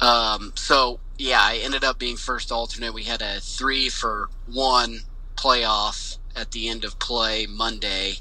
[0.00, 2.94] Um, so yeah, I ended up being first alternate.
[2.94, 5.00] We had a three for one
[5.36, 8.16] playoff at the end of play Monday.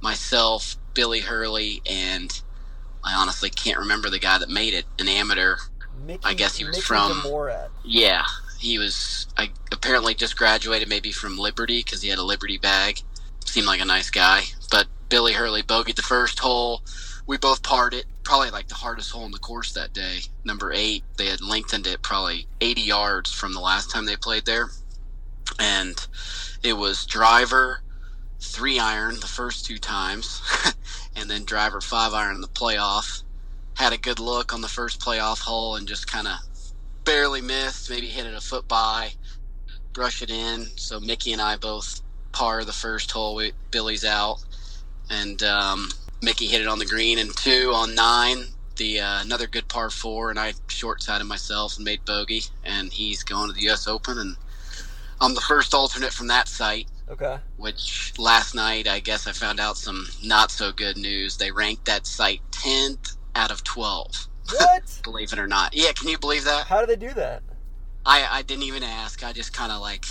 [0.00, 2.40] Myself, Billy Hurley, and
[3.04, 4.84] I honestly can't remember the guy that made it.
[4.98, 5.56] An amateur.
[6.06, 7.22] Mickey, I guess he was Mickey from-.
[7.84, 8.24] Yeah,
[8.58, 9.26] he was.
[9.36, 13.00] I apparently just graduated, maybe from Liberty, because he had a Liberty bag.
[13.44, 14.42] Seemed like a nice guy.
[14.70, 16.82] But Billy Hurley bogeyed the first hole.
[17.26, 18.06] We both parred it.
[18.22, 20.20] Probably like the hardest hole in the course that day.
[20.44, 21.04] Number eight.
[21.16, 24.70] They had lengthened it probably 80 yards from the last time they played there,
[25.58, 25.96] and
[26.62, 27.82] it was driver
[28.40, 30.42] three iron the first two times,
[31.16, 33.22] and then driver five iron in the playoff.
[33.74, 36.38] Had a good look on the first playoff hole and just kind of
[37.04, 39.12] barely missed, maybe hit it a foot by,
[39.92, 40.66] brush it in.
[40.76, 42.00] So Mickey and I both
[42.32, 43.34] par the first hole.
[43.34, 44.42] We, Billy's out,
[45.10, 45.88] and um,
[46.22, 48.44] Mickey hit it on the green and two on nine.
[48.76, 52.92] The uh, another good par four, and I short sided myself and made bogey, and
[52.92, 53.86] he's going to the U.S.
[53.86, 54.36] Open, and
[55.20, 56.88] I'm the first alternate from that site.
[57.10, 57.38] Okay.
[57.56, 61.36] Which last night, I guess I found out some not so good news.
[61.36, 65.00] They ranked that site 10th out of 12 What?
[65.04, 65.74] believe it or not.
[65.74, 66.66] Yeah, can you believe that?
[66.66, 67.42] How do they do that?
[68.06, 69.24] I, I didn't even ask.
[69.24, 70.04] I just kind of like,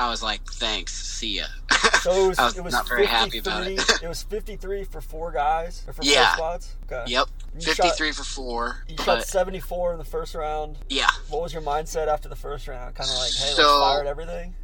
[0.00, 1.44] I was like, thanks, see ya.
[2.02, 4.02] So it was, I was it was not very happy about 53 it.
[4.04, 6.28] it was 53 for four guys or for Yeah.
[6.34, 6.76] four spots.
[6.84, 7.04] Okay.
[7.12, 8.76] yep, You shot- 53 for four.
[8.88, 10.78] You shot 74 in the first round.
[10.88, 12.94] yeah, What was your mindset after the first round?
[12.94, 14.54] Kind of like, hey, So- let's fire at everything.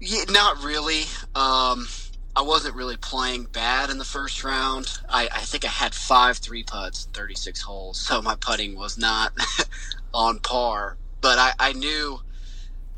[0.00, 1.02] Yeah, not really.
[1.34, 1.86] Um,
[2.34, 4.98] I wasn't really playing bad in the first round.
[5.08, 9.32] I, I think I had five three putts, 36 holes, so my putting was not
[10.14, 10.98] on par.
[11.22, 12.20] But I, I knew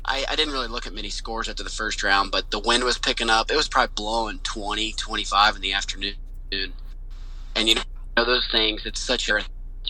[0.05, 2.83] I, I didn't really look at many scores after the first round, but the wind
[2.83, 3.51] was picking up.
[3.51, 6.15] It was probably blowing 20, 25 in the afternoon.
[6.51, 7.81] And you know,
[8.17, 9.41] those things, it's such a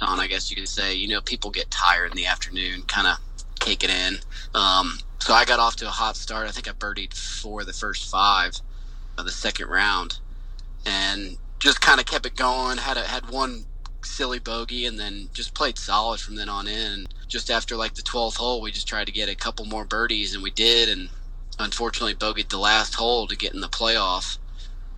[0.01, 0.93] on, I guess you could say.
[0.93, 3.17] You know, people get tired in the afternoon, kind of
[3.59, 4.17] cake it in.
[4.53, 6.47] Um, so I got off to a hot start.
[6.47, 8.53] I think I birdied four of the first five
[9.17, 10.19] of the second round,
[10.85, 12.77] and just kind of kept it going.
[12.77, 13.65] Had a, had one
[14.01, 17.07] silly bogey, and then just played solid from then on in.
[17.27, 20.33] Just after like the twelfth hole, we just tried to get a couple more birdies,
[20.33, 20.89] and we did.
[20.89, 21.09] And
[21.59, 24.37] unfortunately, bogeyed the last hole to get in the playoff.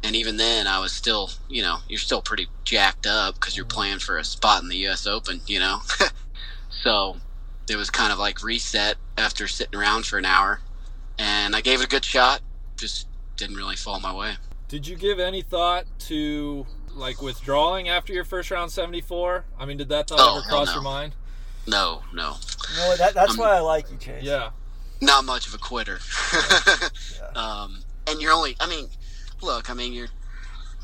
[0.04, 3.66] And even then, I was still, you know, you're still pretty jacked up because you're
[3.66, 3.76] mm-hmm.
[3.76, 5.06] playing for a spot in the U.S.
[5.06, 5.82] Open, you know.
[6.70, 7.18] so
[7.72, 10.60] it was kind of like reset after sitting around for an hour,
[11.18, 12.42] and I gave it a good shot.
[12.78, 13.08] Just
[13.38, 14.34] didn't really fall my way.
[14.68, 19.46] Did you give any thought to like withdrawing after your first round 74?
[19.60, 20.74] I mean, did that thought Oh, ever cross no.
[20.74, 21.14] your mind?
[21.68, 22.36] No, no,
[22.72, 22.98] You know what?
[22.98, 24.24] That, that's Um, why I like you, Chase.
[24.24, 24.50] Yeah.
[25.00, 26.00] not much of a quitter.
[27.36, 28.88] um, and you're only, I mean,
[29.42, 30.08] look, I mean, you're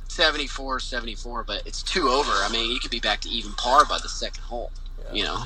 [0.07, 2.31] 74, 74, but it's two over.
[2.31, 4.71] I mean, you could be back to even par by the second hole,
[5.11, 5.43] you know.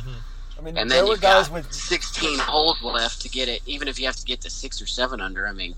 [0.62, 3.62] I mean, And there then were guys got with 16 holes left to get it.
[3.66, 5.74] Even if you have to get to six or seven under, I mean,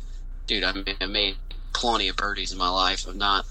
[0.45, 1.37] dude, I mean, I made
[1.71, 3.07] plenty of birdies in my life.
[3.07, 3.45] I'm not,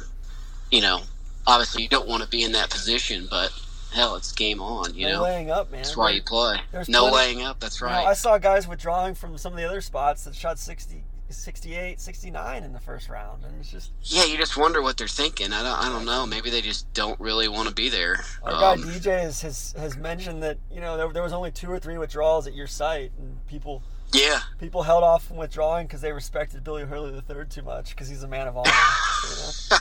[0.71, 1.01] you know,
[1.47, 3.51] obviously you don't want to be in that position, but
[3.95, 4.95] hell, it's game on.
[4.95, 5.83] You no know, laying up, man.
[5.83, 6.59] that's why you play.
[6.71, 7.61] There's No plenty- laying up.
[7.61, 8.07] That's You know, right.
[8.09, 11.03] I saw guys withdrawing from some of the other spots that shot 60,
[11.37, 15.09] 68, 69 in the first round, and it's just Yeah, you just wonder what they're
[15.09, 15.53] thinking.
[15.53, 16.27] I don't, I don't know.
[16.27, 18.25] Maybe they just don't really want to be there.
[18.43, 21.51] our guy Um, DJ has, has has mentioned that you know there, there was only
[21.51, 25.87] two or three withdrawals at your site, and people yeah, people held off from withdrawing
[25.87, 28.71] because they respected Billy Hurley the third too much because he's a man of honor.
[28.71, 29.37] you
[29.71, 29.79] know?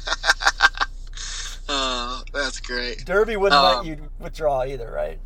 [1.69, 3.05] uh, that's great.
[3.05, 5.19] Derby wouldn't Um, let you withdraw either, right?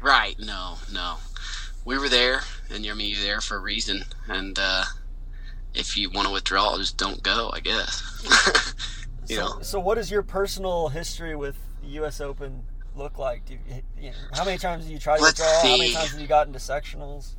[0.00, 0.36] Right?
[0.38, 1.16] No, no.
[1.84, 4.04] We were there, and you're me there for a reason.
[4.28, 4.84] And uh,
[5.74, 7.50] if you want to withdraw, just don't go.
[7.52, 8.74] I guess.
[9.28, 9.62] you so, know.
[9.62, 12.20] so what does your personal history with U.S.
[12.20, 12.62] Open
[12.94, 13.44] look like?
[13.44, 15.70] Do you, you know, how many times have you tried to Let's withdraw?
[15.70, 17.34] How many times have you gotten to sectionals?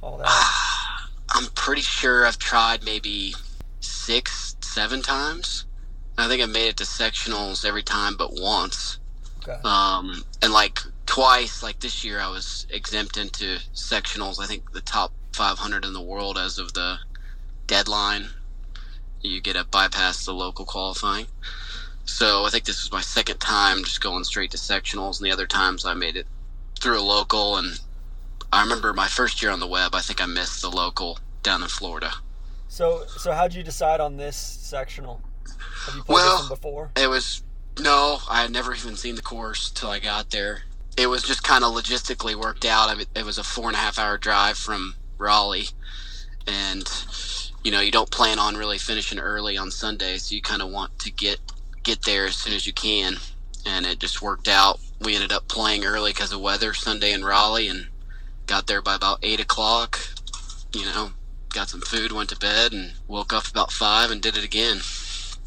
[0.00, 0.26] All that.
[1.30, 3.34] I'm pretty sure I've tried maybe
[3.80, 5.66] six, seven times.
[6.16, 8.98] I think I made it to sectionals every time but once.
[9.42, 9.58] Okay.
[9.64, 14.40] Um, and like twice, like this year, I was exempt into sectionals.
[14.40, 16.98] I think the top 500 in the world as of the
[17.66, 18.28] deadline.
[19.20, 21.26] You get to bypass the local qualifying.
[22.04, 25.32] So I think this was my second time just going straight to sectionals, and the
[25.32, 26.26] other times I made it
[26.80, 27.56] through a local.
[27.56, 27.80] And
[28.52, 31.62] I remember my first year on the web, I think I missed the local down
[31.62, 32.12] in Florida.
[32.68, 35.22] So, so how'd you decide on this sectional?
[35.86, 36.90] Have you played Well- this one before?
[36.96, 37.42] It was
[37.80, 40.62] no, I had never even seen the course till I got there.
[40.96, 42.88] It was just kind of logistically worked out.
[42.88, 45.70] I mean, it was a four and a half hour drive from Raleigh,
[46.46, 46.86] and
[47.64, 50.70] you know you don't plan on really finishing early on Sunday, so you kind of
[50.70, 51.40] want to get
[51.82, 53.16] get there as soon as you can.
[53.66, 54.78] And it just worked out.
[55.00, 57.88] We ended up playing early because of weather Sunday in Raleigh, and
[58.46, 59.98] got there by about eight o'clock.
[60.74, 61.12] You know,
[61.48, 64.78] got some food, went to bed, and woke up about five and did it again.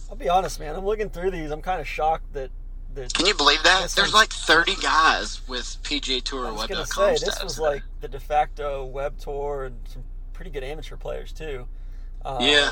[0.10, 0.76] I'll be honest, man.
[0.76, 1.52] I'm looking through these.
[1.52, 2.50] I'm kind of shocked that
[2.96, 3.92] that Can you believe that?
[3.92, 8.08] There's like 30 guys with PGA Tour I was Web.com say this was like the
[8.08, 10.04] de facto web tour and some
[10.34, 11.68] pretty good amateur players too.
[12.28, 12.72] Um, Yeah.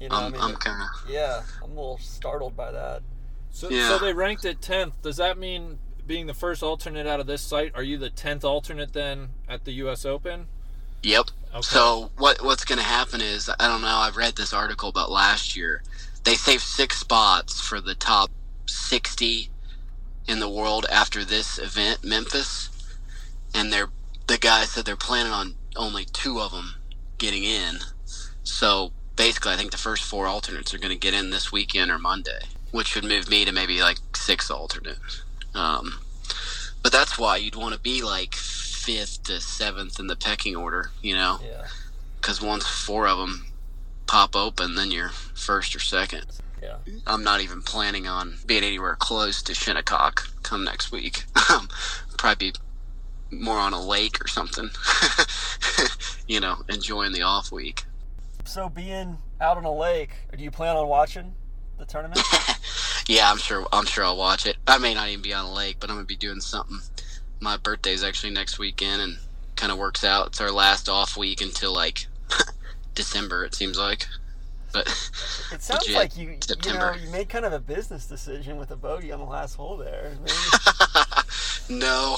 [0.00, 1.10] you know, I I'm, mean, I'm kind of.
[1.10, 3.02] yeah, I'm a little startled by that.
[3.50, 3.88] So, Yeah.
[3.88, 5.02] so they ranked it 10th.
[5.02, 8.44] Does that mean being the first alternate out of this site, are you the 10th
[8.44, 10.04] alternate then at the U.S.
[10.04, 10.46] Open?
[11.02, 11.26] Yep.
[11.50, 11.60] Okay.
[11.62, 13.88] So what what's going to happen is I don't know.
[13.96, 15.82] I've read this article about last year.
[16.24, 18.30] They saved six spots for the top
[18.66, 19.50] 60
[20.28, 22.70] in the world after this event, Memphis,
[23.54, 23.88] and they're
[24.28, 26.74] the guys said they're planning on only two of them
[27.18, 27.78] getting in.
[28.44, 31.90] So basically, I think the first four alternates are going to get in this weekend
[31.90, 32.40] or Monday,
[32.70, 34.98] which would move me to maybe like six alternate.
[35.54, 36.00] Um,
[36.82, 40.90] but that's why you'd want to be like fifth to seventh in the pecking order,
[41.02, 41.66] you know, Yeah,
[42.20, 43.46] because once four of them
[44.06, 46.26] pop open, then you're first or second.
[46.60, 46.76] yeah.
[47.06, 51.24] I'm not even planning on being anywhere close to Shinnecock come next week.
[52.18, 52.58] Probably be
[53.30, 54.70] more on a lake or something,
[56.26, 57.84] you know, enjoying the off week.
[58.44, 61.34] So being out on a lake, do you plan on watching
[61.78, 62.20] the tournament?
[63.08, 63.66] yeah, I'm sure.
[63.72, 64.56] I'm sure I'll watch it.
[64.66, 66.80] I may not even be on a lake, but I'm gonna be doing something.
[67.40, 69.18] My birthday's actually next weekend, and
[69.56, 70.28] kind of works out.
[70.28, 72.06] It's our last off week until like
[72.94, 73.44] December.
[73.44, 74.06] It seems like,
[74.72, 74.86] but
[75.52, 76.96] It sounds Legit, like you, you know, September.
[77.02, 80.12] you made kind of a business decision with a bogey on the last hole there.
[80.20, 82.16] Maybe, no.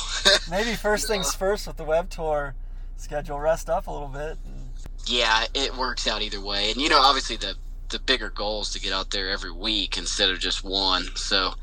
[0.51, 2.55] maybe first things first with the web tour
[2.97, 3.39] schedule.
[3.39, 4.39] Rest up a little bit.
[4.45, 4.64] And,
[5.07, 6.71] yeah, it works out either way.
[6.71, 7.55] And you know, obviously the
[7.91, 11.05] the bigger goal is to get out there every week instead of just one.
[11.15, 11.55] So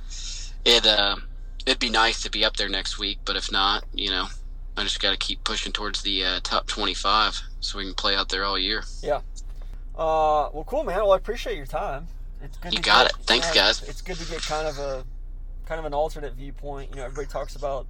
[0.65, 1.17] it uh,
[1.65, 4.27] it'd be nice to be up there next week, but if not, you know,
[4.77, 8.15] I just got to keep pushing towards the uh, top 25 so we can play
[8.15, 8.83] out there all year.
[9.01, 9.21] Yeah.
[9.95, 10.97] Uh, well, cool, man.
[10.97, 12.07] Well, I appreciate your time.
[12.41, 12.73] It's good.
[12.73, 13.25] You to got get, it.
[13.25, 13.83] Thanks, guys.
[13.83, 15.05] It's good to get kind of a
[15.65, 16.89] kind of an alternate viewpoint.
[16.91, 17.85] You know, everybody talks about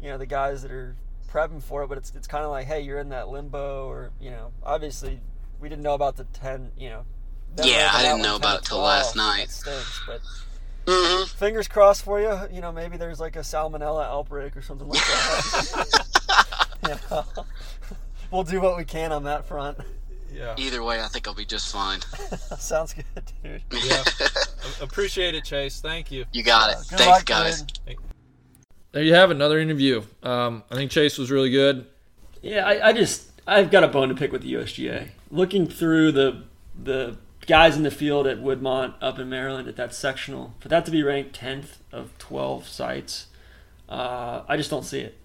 [0.00, 0.96] you know the guys that are
[1.34, 4.10] prepping for it, but it's it's kind of like, hey, you're in that limbo, or
[4.20, 5.20] you know, obviously
[5.60, 6.70] we didn't know about the ten.
[6.78, 7.04] You know.
[7.62, 9.50] Yeah, I didn't know about it till last night.
[9.50, 10.20] Stinks, but
[10.86, 12.38] hmm fingers crossed for you.
[12.52, 16.68] You know, maybe there's like a salmonella outbreak or something like that.
[16.82, 17.24] you know?
[18.30, 19.78] we'll do what we can on that front.
[20.32, 20.54] Yeah.
[20.58, 22.00] Either way, I think I'll be just fine.
[22.58, 23.04] Sounds good,
[23.42, 23.62] dude.
[23.84, 24.02] Yeah.
[24.80, 25.80] Appreciate it, Chase.
[25.80, 26.24] Thank you.
[26.32, 26.78] You got it.
[26.90, 27.62] Good Thanks, luck, guys.
[27.62, 27.98] dude.
[28.94, 30.02] There you have it, another interview.
[30.22, 31.84] Um, I think Chase was really good.
[32.42, 35.08] Yeah, I, I just I've got a bone to pick with the USGA.
[35.32, 36.44] Looking through the
[36.80, 37.16] the
[37.46, 40.92] guys in the field at Woodmont up in Maryland at that sectional, for that to
[40.92, 43.26] be ranked tenth of twelve sites,
[43.88, 45.18] uh, I just don't see it.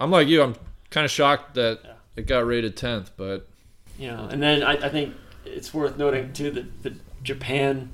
[0.00, 0.42] I'm like you.
[0.42, 0.56] I'm
[0.88, 1.80] kind of shocked that
[2.16, 3.46] it got rated 10th, but
[3.98, 7.90] You know, and then I, I think it's worth noting too that the Japan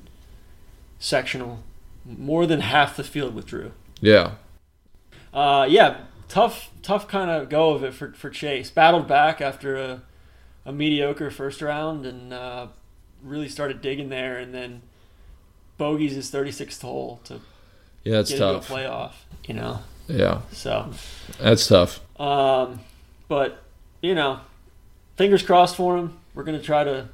[0.99, 1.63] sectional,
[2.05, 3.73] more than half the field withdrew.
[4.01, 4.33] yeah.
[5.39, 8.71] Uh, yeah, tough, tough kind of go of it for, for Chase.
[8.71, 10.03] Battled back after a,
[10.67, 12.67] a mediocre first round and uh,
[13.23, 14.83] really started digging there, and then
[15.77, 17.41] bogeys his 36th hole to
[18.03, 18.69] Yeah, it's get tough.
[18.69, 19.13] playoff.
[19.47, 19.79] You know,
[20.09, 20.91] Yeah, so
[21.41, 22.01] that's tough.
[22.21, 22.81] um,
[23.29, 23.63] but
[24.03, 24.41] you know,
[25.17, 26.19] fingers crossed for him.
[26.35, 27.09] We're gonna try to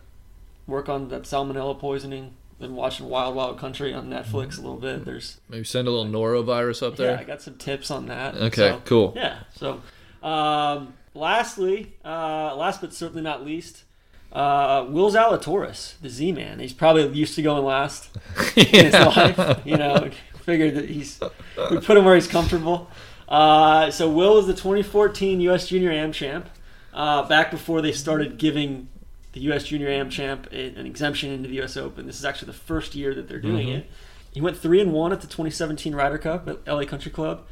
[0.66, 2.32] work on that salmonella poisoning.
[2.60, 5.04] Been watching Wild Wild Country on Netflix a little bit.
[5.04, 7.12] There's Maybe send a little norovirus up there.
[7.12, 8.36] Yeah, I got some tips on that.
[8.36, 9.12] Okay, So, cool.
[9.16, 9.40] Yeah.
[9.56, 9.82] So,
[10.26, 13.82] um, lastly, uh, last but certainly not least,
[14.32, 16.60] uh, Will Zalatoris, the Z-Man.
[16.60, 18.16] He's probably used to going last
[18.56, 19.60] in his life.
[19.64, 20.10] You know,
[20.44, 21.20] figured that he's
[21.70, 22.88] we put him where he's comfortable.
[23.28, 25.68] Uh, so Will was the 2014 U.S.
[25.68, 26.48] Junior Am champ.
[26.92, 28.88] Uh, back before they started giving
[29.34, 29.64] the U.S.
[29.64, 31.76] Junior Am champ an exemption into the U.S.
[31.76, 32.06] Open.
[32.06, 33.76] This is actually the first year that they're doing Mhm.
[33.78, 33.90] it.
[34.32, 37.42] He went three and one at the 2017 Ryder Cup at LA Country Club.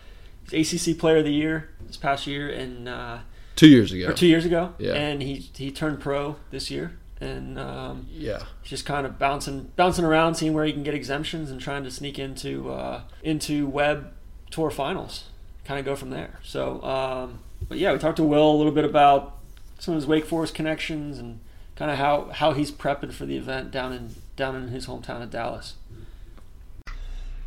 [0.51, 3.19] He's ACC Player of the Year this past year, and uh,
[3.55, 4.09] Two years ago.
[4.09, 4.75] or two years ago.
[4.79, 4.95] Yeah.
[4.95, 8.45] And he he turned pro this year, and um, Yeah.
[8.63, 11.85] he's just kind of bouncing bouncing around, seeing where he can get exemptions, and trying
[11.85, 14.13] to sneak into uh, into Web
[14.51, 15.25] Tour finals.
[15.65, 16.41] Kind of go from there.
[16.43, 19.39] So, um, but yeah, we talked to Will a little bit about
[19.79, 21.39] some of his Wake Forest connections and
[21.77, 25.23] kind of how, how he's prepping for the event down in down in his hometown
[25.23, 25.75] of Dallas.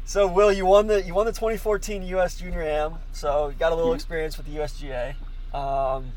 [0.08, 2.38] So, Will, you won the you won the 2014 U.S.
[2.38, 5.16] Junior Am, so you got a little experience with the USGA.
[5.54, 6.12] Um,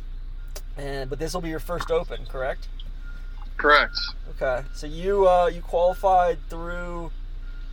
[0.76, 2.68] and but this will be your first Open, correct?
[3.56, 3.96] Correct.
[4.30, 7.10] Okay, so you uh, you qualified through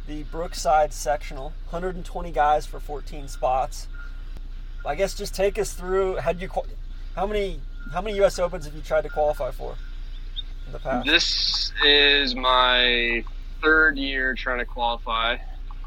[0.07, 3.88] the Brookside sectional, 120 guys for 14 spots.
[4.86, 6.49] I guess just take us through how you
[7.15, 7.59] how many
[7.93, 8.39] how many U.S.
[8.39, 9.75] Opens have you tried to qualify for
[10.72, 11.05] the past?
[11.05, 13.24] This is my
[13.61, 15.38] third year trying to qualify.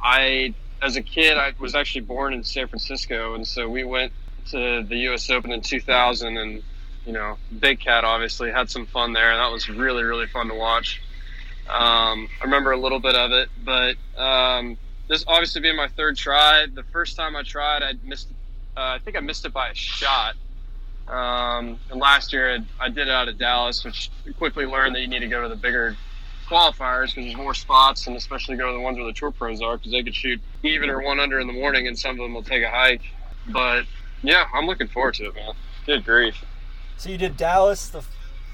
[0.02, 4.12] I, as a kid, I was actually born in San Francisco, and so we went
[4.50, 5.30] to the U.S.
[5.30, 6.62] Open in 2000, and
[7.06, 10.48] you know, Big Cat obviously had some fun there, and that was really, really fun
[10.48, 11.00] to watch.
[11.68, 16.16] Um, I remember a little bit of it, but um, this obviously being my third
[16.16, 16.66] try.
[16.72, 18.28] The first time I tried, I missed.
[18.76, 20.36] Uh, I think I missed it by a shot.
[21.08, 25.00] Um, and last year I, I did it out of Dallas, which quickly learned that
[25.00, 25.96] you need to go to the bigger
[26.48, 29.60] qualifiers because there's more spots, and especially go to the ones where the tour pros
[29.60, 32.18] are because they could shoot even or one under in the morning, and some of
[32.18, 33.02] them will take a hike.
[33.48, 33.84] But
[34.22, 35.52] yeah, I'm looking forward to it, man.
[35.86, 36.44] Good grief.
[36.96, 38.04] So you did Dallas the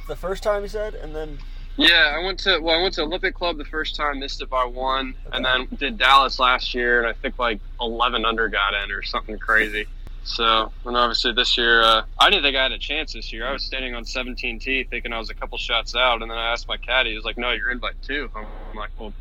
[0.06, 1.38] the first time you said, and then
[1.76, 4.50] Yeah, I went to well, I went to Olympic Club the first time, missed it
[4.50, 8.74] by one, and then did Dallas last year, and I think like 11 under got
[8.74, 9.86] in or something crazy.
[10.24, 13.46] So, and obviously this year, uh, I didn't think I had a chance this year.
[13.46, 16.38] I was standing on 17 T, thinking I was a couple shots out, and then
[16.38, 18.30] I asked my caddy, he was like, "No, you're in by two.
[18.34, 19.12] I'm like, "Well,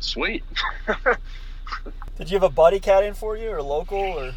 [0.00, 0.42] sweet."
[2.18, 4.32] did you have a buddy caddying for you or local or?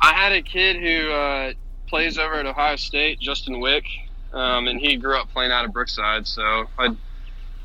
[0.00, 1.52] I had a kid who uh,
[1.88, 3.84] plays over at Ohio State, Justin Wick,
[4.32, 6.28] um, and he grew up playing out of Brookside.
[6.28, 6.96] So I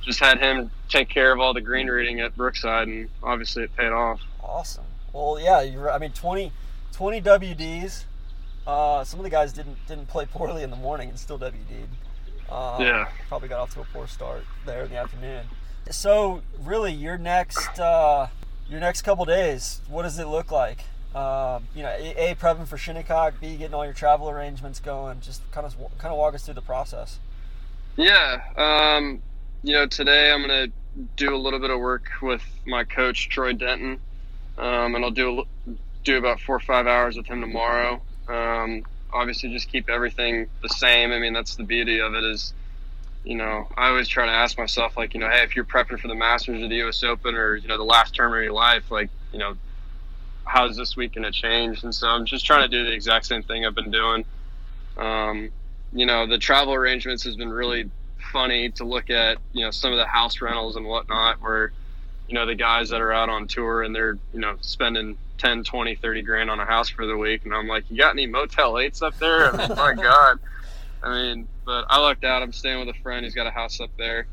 [0.02, 3.76] just had him take care of all the green reading at Brookside, and obviously it
[3.76, 4.20] paid off.
[4.42, 4.86] Awesome.
[5.14, 5.92] Well, yeah, you're.
[5.92, 6.52] I mean, 20,
[6.94, 8.06] 20 WDs.
[8.66, 11.90] Uh, some of the guys didn't didn't play poorly in the morning and still WD'd.
[12.50, 13.10] Uh, Yeah.
[13.28, 15.46] Probably got off to a poor start there in the afternoon.
[15.90, 18.28] So, really, your next uh,
[18.70, 20.86] your next couple days, what does it look like?
[21.14, 25.20] Um, you know, a, a prepping for Shinnecock, b getting all your travel arrangements going.
[25.20, 27.20] Just kind of kind of walk us through the process.
[27.98, 28.42] Yeah.
[28.56, 29.22] Um,
[29.62, 30.74] you know, today I'm going to
[31.16, 34.00] do a little bit of work with my coach, Troy Denton,
[34.58, 35.44] um, and I'll do a,
[36.04, 38.02] do about four or five hours with him tomorrow.
[38.28, 41.12] Um, obviously just keep everything the same.
[41.12, 42.54] I mean, that's the beauty of it is,
[43.24, 46.00] you know, I always try to ask myself, like, you know, hey, if you're prepping
[46.00, 47.04] for the Masters or the U.S.
[47.04, 49.56] Open or, you know, the last term of your life, like, you know,
[50.46, 51.84] how's this week going to change?
[51.84, 54.26] And so I'm just trying to do the exact same thing I've been doing.
[54.98, 55.50] Um,
[55.94, 57.90] you know, the travel arrangements has been really
[58.32, 61.72] funny to look at, you know, some of the house rentals and whatnot where,
[62.28, 65.64] you know, the guys that are out on tour and they're, you know, spending 10,
[65.64, 67.46] 20, 30 grand on a house for the week.
[67.46, 69.54] And I'm like, you got any Motel 8s up there?
[69.54, 70.40] I mean, my God.
[71.04, 72.42] I mean, but I lucked out.
[72.42, 74.28] I'm staying with a friend who's got a house up there.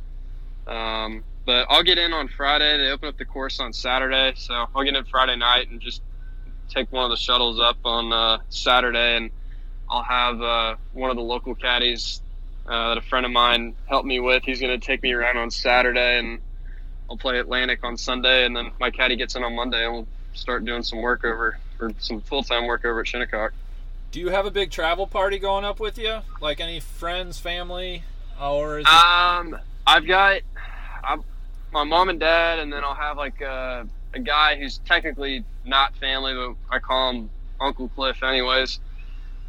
[0.67, 2.79] Um, but I'll get in on Friday.
[2.79, 4.35] They open up the course on Saturday.
[4.37, 6.03] So I'll get in Friday night and just
[6.69, 9.17] take one of the shuttles up on uh, Saturday.
[9.17, 9.31] And
[9.89, 12.23] I'll have uh, one of the local caddies
[12.67, 14.45] uh, that a friend of mine helped me with.
[14.45, 16.39] He's going to take me around on Saturday and
[17.11, 18.45] I'll play Atlantic on Sunday.
[18.45, 21.59] And then my caddy gets in on Monday and we'll start doing some work over
[21.81, 23.53] or some full time work over at Shinnecock.
[24.11, 26.21] Do you have a big travel party going up with you?
[26.41, 28.03] Like any friends, family,
[28.41, 28.93] or is it...
[28.93, 29.57] Um,
[29.87, 30.41] I've got
[31.05, 31.23] I'm,
[31.73, 35.97] my mom and dad, and then I'll have like a, a guy who's technically not
[35.97, 38.81] family, but I call him Uncle Cliff, anyways.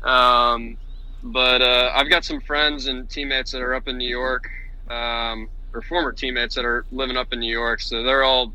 [0.04, 0.78] Um,
[1.24, 4.50] but uh, I've got some friends and teammates that are up in New York,
[4.90, 7.82] um, or former teammates that are living up in New York.
[7.82, 8.54] So they're all,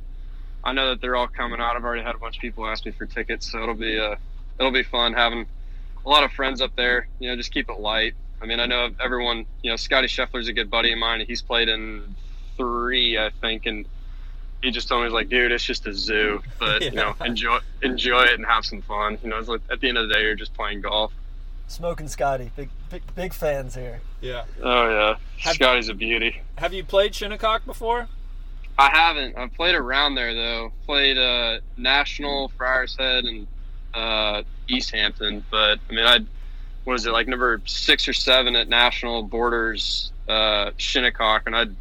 [0.66, 1.76] I know that they're all coming out.
[1.76, 4.16] I've already had a bunch of people ask me for tickets, so it'll be uh,
[4.58, 5.46] it'll be fun having
[6.04, 7.06] a lot of friends up there.
[7.20, 8.14] You know, just keep it light.
[8.42, 9.46] I mean, I know everyone.
[9.62, 11.24] You know, Scotty Scheffler's a good buddy of mine.
[11.24, 12.16] He's played in
[12.56, 13.86] three, I think, and
[14.60, 17.60] he just told me, he's like, dude, it's just a zoo, but you know, enjoy
[17.82, 19.18] enjoy it and have some fun.
[19.22, 21.12] You know, it's like, at the end of the day, you're just playing golf.
[21.68, 24.00] Smoking Scotty, big big big fans here.
[24.20, 24.44] Yeah.
[24.60, 26.42] Oh yeah, Have- Scotty's a beauty.
[26.58, 28.08] Have you played Shinnecock before?
[28.78, 29.36] I haven't.
[29.36, 30.72] I've played around there though.
[30.84, 33.46] Played uh, National, Friars Head, and
[33.94, 35.44] uh, East Hampton.
[35.50, 36.18] But I mean, I
[36.84, 41.74] what is it like number six or seven at National Borders uh, Shinnecock, and I'd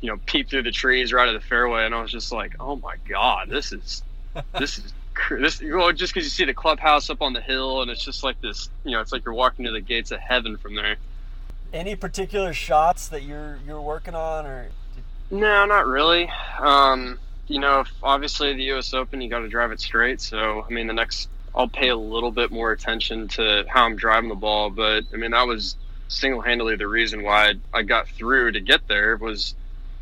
[0.00, 2.56] you know peep through the trees right at the fairway, and I was just like,
[2.60, 4.02] oh my god, this is
[4.58, 4.92] this is
[5.30, 5.62] this.
[5.62, 8.40] Well, just because you see the clubhouse up on the hill, and it's just like
[8.40, 10.96] this, you know, it's like you're walking to the gates of heaven from there.
[11.72, 14.68] Any particular shots that you're you're working on, or
[15.30, 16.30] No, not really.
[16.60, 17.18] Um,
[17.48, 18.94] you know, if- obviously the U.S.
[18.94, 20.20] Open, you got to drive it straight.
[20.20, 23.96] So, I mean, the next, I'll pay a little bit more attention to how I'm
[23.96, 24.70] driving the ball.
[24.70, 25.76] But I mean, that was
[26.08, 29.54] single-handedly the reason why I, got through to get there was,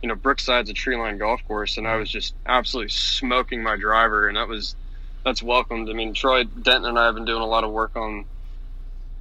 [0.03, 4.29] you know, Brookside's a tree-line golf course, and I was just absolutely smoking my driver,
[4.29, 4.77] and that was
[5.25, 5.89] that's welcomed.
[5.89, 8.27] I mean, Troy Denton and I have been doing a lot of work on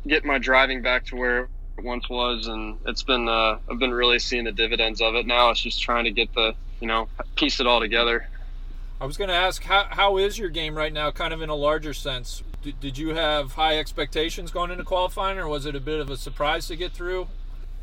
[0.06, 1.47] getting my driving back to where
[1.82, 5.26] once was, and it's been uh, I've been really seeing the dividends of it.
[5.26, 8.28] Now it's just trying to get the you know piece it all together.
[9.01, 11.49] I was going to ask how how is your game right now, kind of in
[11.49, 12.43] a larger sense.
[12.61, 16.09] D- did you have high expectations going into qualifying, or was it a bit of
[16.09, 17.24] a surprise to get through?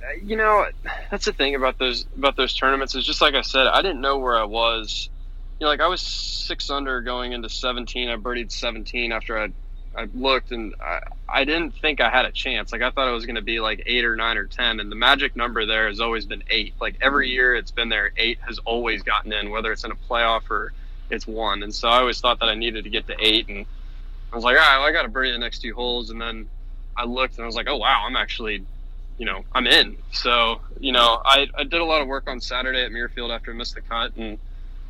[0.03, 0.67] Uh, You know,
[1.11, 4.01] that's the thing about those about those tournaments is just like I said, I didn't
[4.01, 5.11] know where I was.
[5.59, 8.09] You know, like I was six under going into 17.
[8.09, 9.49] I birdied 17 after I
[9.97, 12.73] I looked and I, I didn't think I had a chance.
[12.73, 14.91] Like I thought it was going to be like eight or nine or ten, and
[14.91, 16.75] the magic number there has always been eight.
[16.81, 18.13] Like every year it's been there.
[18.17, 20.73] Eight has always gotten in, whether it's in a playoff or
[21.11, 21.63] it's one.
[21.63, 23.67] And so I always thought that I needed to get to eight, and
[24.33, 26.21] I was like, all right, well, I got to birdie the next two holes, and
[26.21, 26.49] then
[26.97, 28.65] I looked and I was like, oh wow, I'm actually,
[29.19, 29.97] you know, I'm in.
[30.13, 33.51] So you know, I I did a lot of work on Saturday at Muirfield after
[33.51, 34.39] I missed the cut, and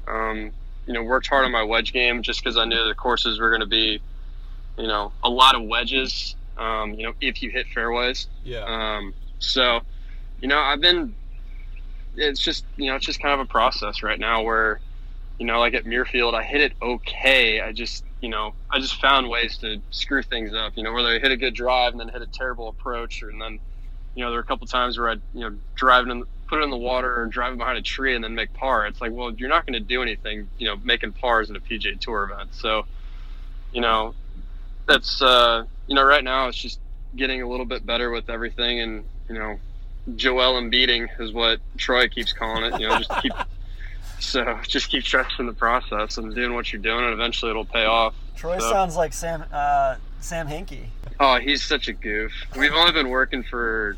[0.06, 0.50] um,
[0.86, 3.48] you know, worked hard on my wedge game just because I knew the courses were
[3.48, 4.02] going to be
[4.80, 6.34] you know, a lot of wedges.
[6.56, 8.26] Um, you know, if you hit fairways.
[8.44, 8.64] Yeah.
[8.66, 9.80] Um, so,
[10.40, 11.14] you know, I've been.
[12.16, 14.80] It's just you know, it's just kind of a process right now where,
[15.38, 17.60] you know, like at Muirfield, I hit it okay.
[17.60, 20.72] I just you know, I just found ways to screw things up.
[20.76, 23.30] You know, whether I hit a good drive and then hit a terrible approach, or
[23.30, 23.60] and then,
[24.14, 26.64] you know, there were a couple times where I you know driving in, put it
[26.64, 28.86] in the water or driving behind a tree and then make par.
[28.86, 31.60] It's like, well, you're not going to do anything, you know, making pars in a
[31.60, 32.54] PGA Tour event.
[32.54, 32.86] So,
[33.72, 34.14] you know,
[34.86, 36.78] that's uh, you know right now it's just
[37.16, 39.58] getting a little bit better with everything and you know
[40.16, 43.32] Joel and beating is what Troy keeps calling it you know just keep
[44.18, 47.84] so just keep trusting the process and doing what you're doing and eventually it'll pay
[47.84, 48.14] off.
[48.36, 50.86] Troy So- sounds like Sam uh, Sam Hinkie.
[51.18, 52.32] oh he's such a goof.
[52.56, 53.96] We've only been working for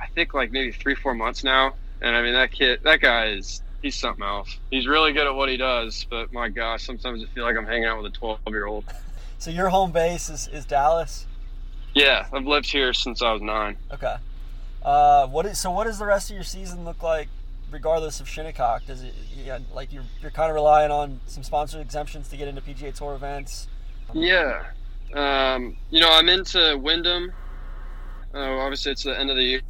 [0.00, 3.26] I think like maybe three four months now and I mean that kid that guy
[3.28, 4.56] is he's something else.
[4.70, 7.66] He's really good at what he does but my gosh sometimes I feel like I'm
[7.66, 8.84] hanging out with a 12 year old
[9.44, 11.26] So your home base is, is Dallas.
[11.92, 14.16] yeah I've lived here since I was nine Okay.
[14.82, 15.70] Uh, what is so?
[15.70, 17.28] What does the rest of your season look like,
[17.70, 18.86] regardless of Shinnecock?
[18.86, 22.48] Does it yeah, like you're you're kind of relying on some sponsored exemptions to get
[22.48, 23.68] into PGA Tour events?
[24.14, 24.64] Yeah.
[25.12, 27.30] Um, you know, I'm into Wyndham.
[28.32, 29.60] Uh, obviously, it's the end of the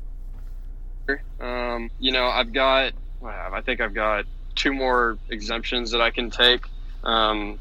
[1.08, 1.22] year.
[1.40, 2.92] Um, you know, I've got,
[3.24, 6.64] I think I've got two more exemptions that I can take,
[7.02, 7.58] um,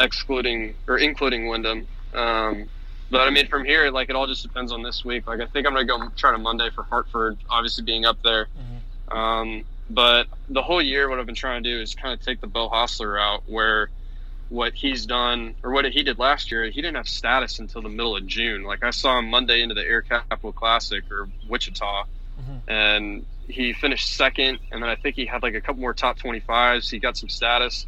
[0.00, 1.86] excluding or including Wyndham.
[2.14, 2.68] Um,
[3.10, 5.26] but I mean, from here, like it all just depends on this week.
[5.26, 8.46] Like I think I'm gonna go try to Monday for Hartford, obviously being up there.
[8.46, 9.16] Mm-hmm.
[9.16, 12.40] Um, but the whole year, what I've been trying to do is kind of take
[12.40, 13.88] the Beau Hossler route, where
[14.48, 17.88] what he's done or what he did last year, he didn't have status until the
[17.88, 18.62] middle of June.
[18.64, 22.04] Like I saw him Monday into the Air Capital Classic or Wichita,
[22.40, 22.60] Mhm.
[22.68, 24.58] and he finished second.
[24.72, 26.90] And then I think he had like a couple more top 25s.
[26.90, 27.86] He got some status.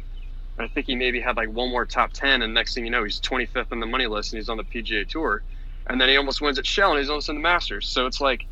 [0.59, 2.41] I think he maybe had like one more top 10.
[2.41, 4.63] And next thing you know, he's 25th on the money list and he's on the
[4.63, 5.41] PGA Tour.
[5.87, 7.87] And then he almost wins at Shell and he's almost in the Masters.
[7.87, 8.45] So it's like,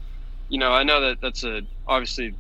[0.49, 2.33] you know, I know that that's a obviously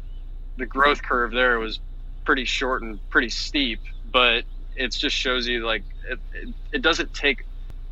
[0.57, 1.79] the growth curve there was
[2.25, 3.79] pretty short and pretty steep,
[4.11, 4.43] but
[4.75, 7.45] it just shows you like it, it, it doesn't take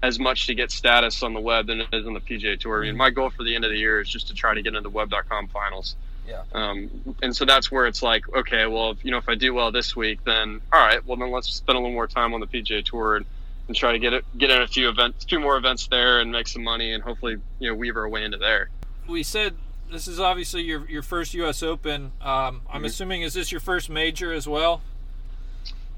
[0.03, 2.83] as much to get status on the web than it is on the PGA Tour.
[2.83, 4.61] I mean, my goal for the end of the year is just to try to
[4.61, 5.95] get into the web.com finals.
[6.27, 6.41] Yeah.
[6.53, 6.89] Um,
[7.21, 9.71] and so that's where it's like, okay, well, if, you know, if I do well
[9.71, 12.47] this week, then all right, well, then let's spend a little more time on the
[12.47, 13.25] PGA Tour and,
[13.67, 16.19] and try to get it, get in a few events, a few more events there,
[16.19, 18.69] and make some money, and hopefully, you know, weave our way into there.
[19.07, 19.55] We said
[19.91, 21.61] this is obviously your your first U.S.
[21.61, 22.11] Open.
[22.21, 22.85] Um, I'm Mhm.
[22.85, 24.81] assuming is this your first major as well?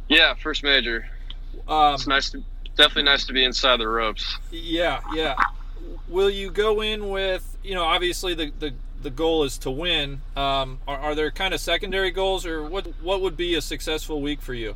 [0.09, 1.07] Yeah, first major.
[1.67, 2.43] Um, It's nice to,
[2.75, 4.37] definitely nice to be inside the ropes.
[4.51, 5.35] Yeah, yeah.
[6.09, 10.21] Will you go in with you know obviously the the, the goal is to win.
[10.35, 14.21] Um, are, are there kind of secondary goals or what what would be a successful
[14.21, 14.75] week for you?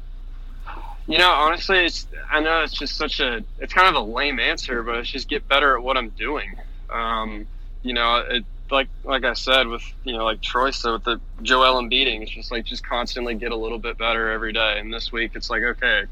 [1.08, 4.40] You know, honestly, it's I know it's just such a it's kind of a lame
[4.40, 6.56] answer, but it's just get better at what I'm doing.
[6.90, 7.48] Um,
[7.82, 11.20] you know, it, like like I said with you know like Troy said with the
[11.42, 14.80] Joel beating, it's just like just constantly get a little bit better every day.
[14.80, 16.04] And this week, it's like okay,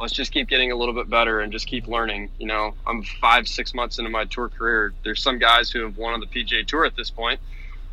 [0.00, 2.30] let's just keep getting a little bit better and just keep learning.
[2.38, 4.94] You know, I'm five six months into my tour career.
[5.04, 7.38] There's some guys who have won on the PGA Tour at this point.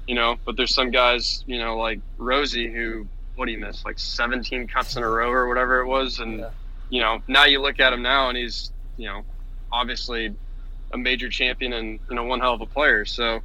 [0.08, 3.06] You know, but there's some guys, you know, like Rosie who
[3.36, 6.40] what do you miss like 17 cuts in a row or whatever it was and
[6.40, 6.50] Yeah.
[6.90, 9.24] you know now you look at him now and he's you know
[9.72, 10.34] obviously
[10.92, 13.42] a major champion and you know one hell of a player so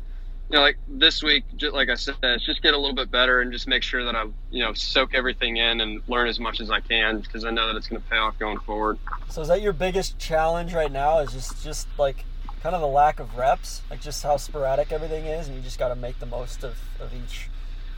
[0.53, 3.41] you know like this week just like i said just get a little bit better
[3.41, 6.61] and just make sure that i you know soak everything in and learn as much
[6.61, 8.99] as i can because i know that it's going to pay off going forward
[9.31, 11.21] So is that your biggest challenge right now?
[11.21, 12.25] Is just just like
[12.63, 15.79] kind of the lack of reps, like just how sporadic everything is, and you just
[15.79, 17.49] got to make the most of, of each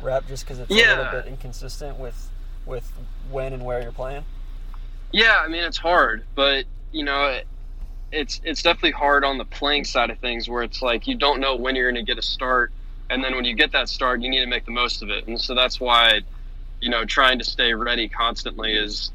[0.01, 2.31] rep, just because it's a little bit inconsistent with
[2.65, 2.91] with
[3.31, 4.25] when and where you're playing.
[5.13, 7.41] Yeah, I mean it's hard, but you know,
[8.15, 11.41] it's it's definitely hard on the playing side of things where it's like you don't
[11.41, 12.73] know when you're going to get a start,
[13.11, 15.27] and then when you get that start, you need to make the most of it,
[15.27, 16.21] and so that's why,
[16.81, 19.11] you know, trying to stay ready constantly is,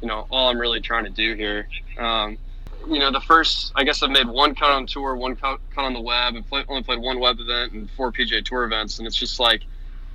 [0.00, 1.68] you know, all I'm really trying to do here.
[1.98, 2.38] Um,
[2.86, 5.84] you know, the first, I guess I've made one cut on tour, one cut, cut
[5.84, 8.98] on the web, and play, only played one web event and four PGA Tour events,
[8.98, 9.62] and it's just like,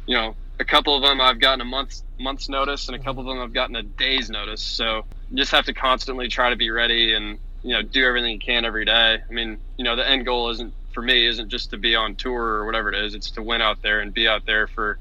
[0.05, 3.21] you know, a couple of them I've gotten a month's month's notice, and a couple
[3.21, 4.61] of them I've gotten a day's notice.
[4.61, 8.33] So you just have to constantly try to be ready and you know do everything
[8.33, 9.19] you can every day.
[9.27, 12.15] I mean, you know, the end goal isn't for me isn't just to be on
[12.15, 13.13] tour or whatever it is.
[13.13, 14.97] It's to win out there and be out there for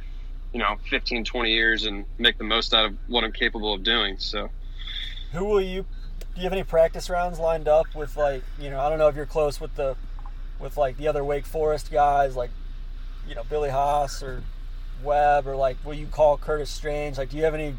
[0.52, 3.82] you know 15, 20 years and make the most out of what I'm capable of
[3.82, 4.16] doing.
[4.18, 4.50] So.
[5.32, 5.84] Who will you?
[6.34, 8.80] Do you have any practice rounds lined up with like you know?
[8.80, 9.96] I don't know if you're close with the
[10.58, 12.50] with like the other Wake Forest guys, like
[13.28, 14.42] you know Billy Haas or
[15.02, 17.18] Webb, or like will you call Curtis Strange?
[17.18, 17.74] Like, do you have any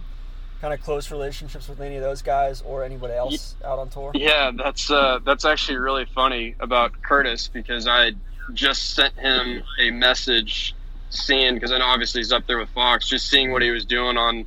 [0.61, 4.11] kind of close relationships with any of those guys or anybody else out on tour?
[4.13, 8.11] Yeah, that's uh, that's actually really funny about Curtis because I
[8.53, 10.75] just sent him a message,
[11.09, 13.85] seeing because I know obviously he's up there with Fox, just seeing what he was
[13.85, 14.45] doing on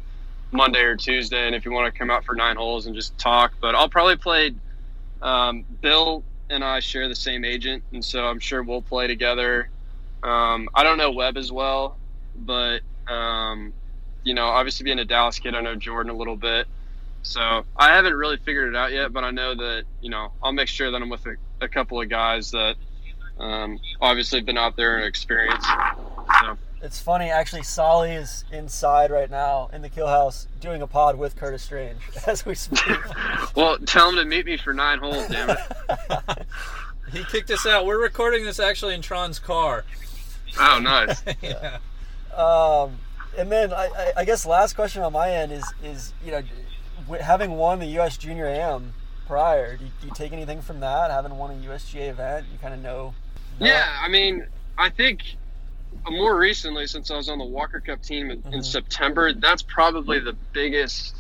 [0.51, 3.17] Monday or Tuesday, and if you want to come out for nine holes and just
[3.19, 3.53] talk.
[3.61, 4.55] But I'll probably play.
[5.23, 9.71] Um, Bill and I share the same agent, and so I'm sure we'll play together.
[10.23, 11.97] Um, I don't know Webb as well,
[12.37, 13.73] but um,
[14.25, 16.67] you know, obviously being a Dallas kid, I know Jordan a little bit.
[17.23, 20.53] So I haven't really figured it out yet, but I know that you know I'll
[20.53, 22.75] make sure that I'm with a, a couple of guys that
[23.39, 25.67] um, obviously have been out there and experienced.
[26.41, 27.63] So It's funny, actually.
[27.63, 31.99] Soly is inside right now in the kill house doing a pod with Curtis Strange
[32.27, 32.97] as we speak.
[33.57, 35.27] well, tell him to meet me for nine holes.
[35.29, 35.59] Damn it!
[37.13, 37.85] He kicked us out.
[37.85, 39.85] We're recording this actually in Tron's car.
[40.59, 41.23] Oh, nice.
[41.43, 41.77] yeah.
[42.35, 42.99] Um,
[43.37, 46.43] and then I, I, guess last question on my end is is you know
[47.21, 48.17] having won the U.S.
[48.17, 48.93] Junior Am
[49.27, 51.11] prior, do you, do you take anything from that?
[51.11, 53.15] Having won a USGA event, you kind of know.
[53.59, 55.23] know- Yeah, I mean, I think
[56.11, 58.65] more recently, since I was on the Walker Cup team in, in Mhm.
[58.65, 61.17] September, that's probably the biggest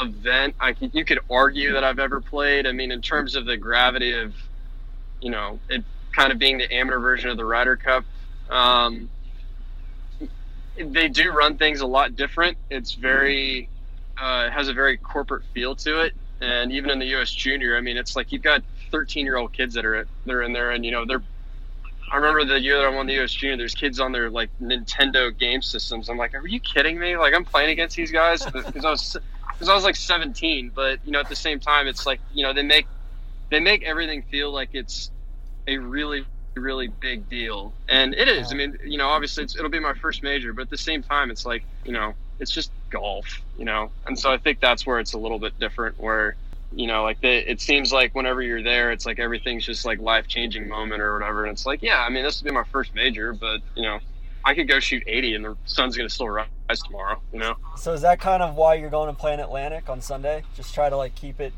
[0.00, 2.66] event I could, you could argue that I've ever played.
[2.66, 4.34] I mean, in terms of the gravity of
[5.22, 8.04] you know, it kind of being the amateur version of the Ryder Cup.
[8.50, 9.08] Um,
[10.76, 12.56] they do run things a lot different.
[12.70, 13.68] It's very,
[14.20, 16.14] uh, has a very corporate feel to it.
[16.40, 17.30] And even in the U.S.
[17.30, 20.52] Junior, I mean, it's like you've got 13 year old kids that are they're in
[20.52, 21.22] there, and you know they're.
[22.10, 23.32] I remember the year that I won the U.S.
[23.32, 23.56] Junior.
[23.56, 26.08] There's kids on their like Nintendo game systems.
[26.08, 27.16] I'm like, are you kidding me?
[27.16, 29.16] Like I'm playing against these guys because I was
[29.52, 30.72] because I was like 17.
[30.74, 32.86] But you know, at the same time, it's like you know they make
[33.50, 35.10] they make everything feel like it's
[35.68, 37.72] a really really big deal.
[37.88, 38.52] And it is.
[38.52, 41.30] I mean you know obviously it'll be my first major but at the same time
[41.30, 43.90] it's like you know it's just golf you know?
[44.06, 46.36] And so i think that's where it's a little bit different where
[46.74, 49.98] you know like the, it seems like whenever you're there it's like everything's just like
[50.00, 51.44] life changing moment or whatever.
[51.44, 53.98] And it's like yeah i mean this will be my first major but you know
[54.44, 56.48] i could go shoot 80 and the sun's going to still rise
[56.84, 57.56] tomorrow you know?
[57.76, 60.44] So is that kind of why you're going to play in Atlantic on Sunday?
[60.56, 61.52] Just try to like keep it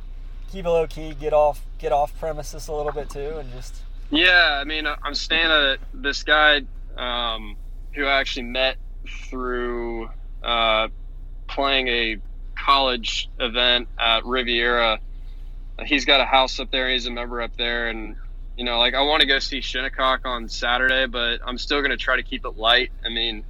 [0.51, 3.75] keep it low key, get off get off premises a little bit too, and just
[4.11, 6.63] Yeah, I mean, I'm staying at this guy
[6.97, 7.57] um,
[7.95, 8.77] who I actually met
[9.29, 10.09] through
[10.43, 10.89] uh,
[11.49, 12.17] playing a
[12.57, 15.01] college event at Riviera.
[15.85, 16.91] He's got a house up there.
[16.91, 18.17] He's a member up there, and
[18.57, 21.91] you know, like I want to go see Shinnecock on Saturday, but I'm still going
[21.91, 22.93] to try to keep it light.
[23.05, 23.45] I mean,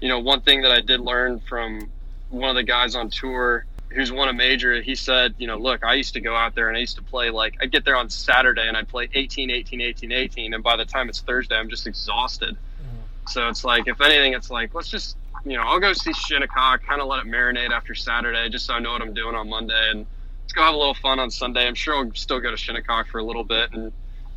[0.00, 1.90] you know, one thing that I did learn from
[2.30, 3.64] one of the guys on tour
[3.94, 6.68] who's won a major, he said, you know, look, I used to go out there
[6.68, 9.50] and I used to play like I'd get there on Saturday and I'd play 18,
[9.50, 12.56] 18, 18, 18, and by the time it's Thursday, I'm just exhausted.
[12.56, 13.30] Mm.
[13.30, 16.84] So it's like, if anything, it's like let's just, you know, I'll go see Shinnecock,
[16.84, 19.48] kind of let it marinate after Saturday, just so I know what I'm doing on
[19.48, 20.06] Monday, and
[20.42, 21.66] let's go have a little fun on Sunday.
[21.66, 23.92] I'm sure I'll still go to Shinnecock for a little bit and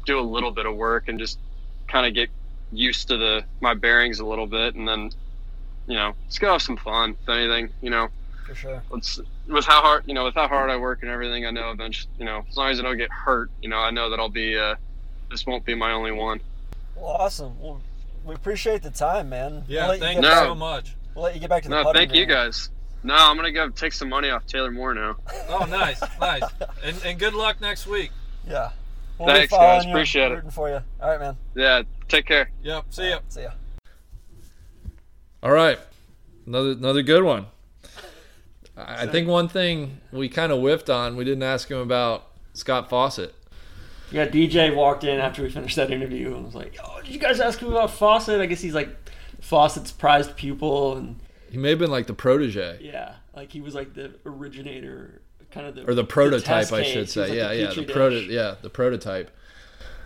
[0.06, 1.40] do a little bit of work and just
[1.88, 2.30] kind of get
[2.72, 5.12] used to the my bearings a little bit, and then,
[5.88, 7.18] you know, let's go have some fun.
[7.24, 8.10] If anything, you know,
[8.48, 8.82] for sure.
[8.90, 11.72] let's with how hard you know with how hard I work and everything, I know
[11.72, 14.20] eventually, you know, as long as I don't get hurt, you know, I know that
[14.20, 14.58] I'll be.
[14.58, 14.76] Uh,
[15.30, 16.40] this won't be my only one.
[16.96, 17.60] Well, awesome.
[17.60, 17.82] Well,
[18.24, 19.64] we appreciate the time, man.
[19.68, 20.44] Yeah, We'll thank get you No.
[20.46, 20.96] so much.
[21.16, 22.70] We'll let you get back to the No, putting thank you guys.
[23.04, 25.18] No, I'm gonna go take some money off Taylor Moore now.
[25.50, 26.44] Oh, nice, nice,
[26.84, 28.12] and, and good luck next week.
[28.48, 28.70] Yeah.
[29.18, 29.84] We'll Thanks, guys.
[29.86, 30.36] you, Appreciate it.
[30.36, 30.80] rooting for you.
[31.02, 31.36] All right, man.
[31.56, 32.52] Yeah, take care.
[32.64, 32.86] Yep.
[32.92, 33.20] See ya.
[33.30, 33.50] See ya.
[35.44, 35.80] All right,
[36.46, 37.46] another another good one.
[38.78, 41.16] I I think one thing we kind of whiffed on.
[41.16, 43.34] We didn't ask him about Scott Fawcett.
[44.12, 47.20] Yeah, DJ walked in after we finished that interview and was like, "Oh, did you
[47.20, 48.90] guys ask him about Fawcett?" I guess he's like
[49.42, 51.20] Fawcett's prized pupil, and
[51.52, 55.22] He may have been like the protege yeah, like he was like the originator,
[55.52, 57.22] kind of the or the prototype, test I should say.
[57.30, 59.32] like yeah, yeah, the proto, yeah, the prototype.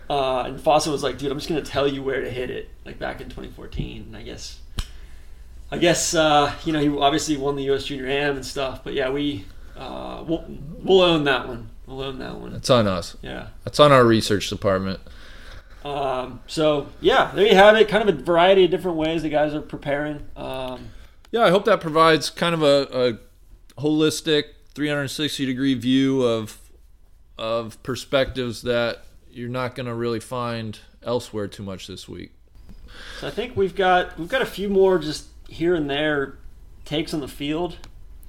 [0.09, 2.69] Uh, and Fawcett was like, "Dude, I'm just gonna tell you where to hit it."
[2.86, 4.59] Like back in 2014, and I guess,
[5.72, 7.86] I guess uh, you know he obviously won the U.S.
[7.86, 8.84] Junior Am and stuff.
[8.84, 9.45] But yeah, we
[9.78, 10.45] uh, we'll
[10.84, 11.69] we'll own that one.
[11.88, 12.53] We'll own that one.
[12.53, 13.17] It's on us.
[13.22, 13.47] Yeah.
[13.63, 14.99] That's on our research department.
[15.84, 17.88] Um, so yeah, there you have it.
[17.89, 20.22] Kind of a variety of different ways the guys are preparing.
[20.36, 20.89] Um,
[21.32, 23.17] Yeah, I hope that provides kind of a,
[23.78, 24.43] a holistic
[24.76, 26.59] 360 degree view of
[27.38, 32.32] of perspectives that you're not going to really find elsewhere too much this week.
[33.19, 36.38] So I think we've got we've got a few more just here and there
[36.86, 37.78] takes on the field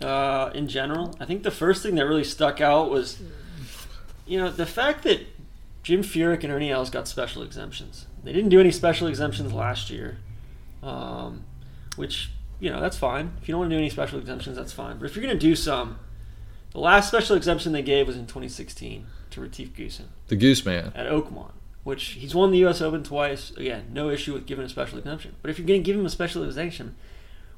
[0.01, 1.15] uh, in general.
[1.21, 3.21] I think the first thing that really stuck out was,
[4.27, 5.21] you know, the fact that
[5.83, 8.07] Jim Furyk and Ernie Els got special exemptions.
[8.25, 10.19] They didn't do any special exemptions last year,
[10.83, 11.45] um,
[11.97, 13.33] which you know that's fine.
[13.41, 14.99] If you don't want to do any special exemptions, that's fine.
[14.99, 15.99] But if you're going to do some,
[16.71, 20.93] the last special exemption they gave was in 2016 to Retief Goosen The Goose Man.
[20.95, 21.53] at Oakmont,
[21.83, 22.81] which he's won the U.S.
[22.81, 23.51] Open twice.
[23.57, 25.35] Again, no issue with giving a special exemption.
[25.43, 26.95] But if you're going to give him a special exemption,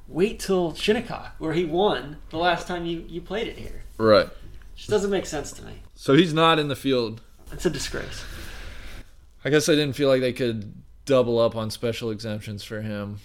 [0.09, 3.83] wait till Shinnecock, where he won the last time you, you played it here.
[3.99, 4.29] Right.
[4.77, 5.83] Just doesn't make sense to me.
[5.95, 7.21] So he's not in the field.
[7.53, 8.25] It's a disgrace.
[9.45, 10.75] I guess I didn't feel like they could
[11.05, 13.21] double up on special exemptions for him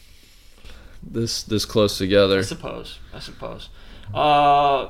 [1.03, 2.39] this this close together.
[2.39, 2.99] I suppose.
[3.13, 3.69] I suppose.
[4.13, 4.89] Uh,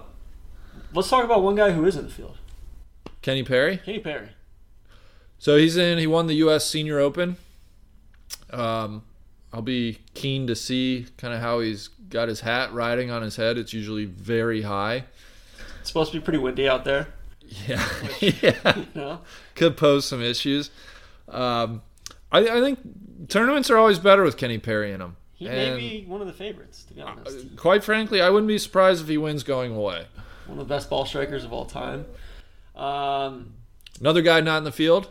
[0.93, 2.37] let's talk about one guy who is in the field.
[3.21, 3.77] Kenny Perry.
[3.77, 4.29] Kenny Perry.
[5.37, 5.97] So he's in.
[5.97, 6.65] He won the U.S.
[6.65, 7.37] Senior Open.
[8.49, 9.03] Um,
[9.51, 13.35] I'll be keen to see kind of how he's got his hat riding on his
[13.35, 13.57] head.
[13.57, 15.05] It's usually very high.
[15.79, 17.07] It's supposed to be pretty windy out there.
[17.67, 17.83] Yeah,
[18.19, 18.75] yeah.
[18.77, 19.19] You know?
[19.55, 20.69] Could pose some issues.
[21.27, 21.81] Um,
[22.31, 22.79] I, I think
[23.27, 25.15] tournaments are always better with Kenny Perry in them.
[25.33, 27.55] He may be one of the favorites, to be honest.
[27.55, 30.05] quite frankly, I wouldn't be surprised if he wins going away.
[30.47, 32.05] One of the best ball strikers of all time.
[32.75, 33.53] Um,
[33.99, 35.09] Another guy not in the field,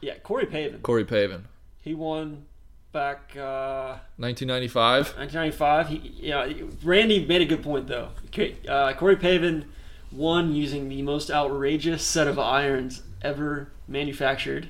[0.00, 0.80] yeah, Corey Pavin.
[0.82, 1.46] Corey Pavin,
[1.80, 2.46] He won
[2.92, 5.16] back uh, 1995.
[5.16, 5.88] 1995.
[5.88, 6.50] He, yeah,
[6.82, 8.08] Randy made a good point though.
[8.26, 9.66] Okay, Uh, Corey Pavin
[10.12, 14.68] won using the most outrageous set of irons ever manufactured.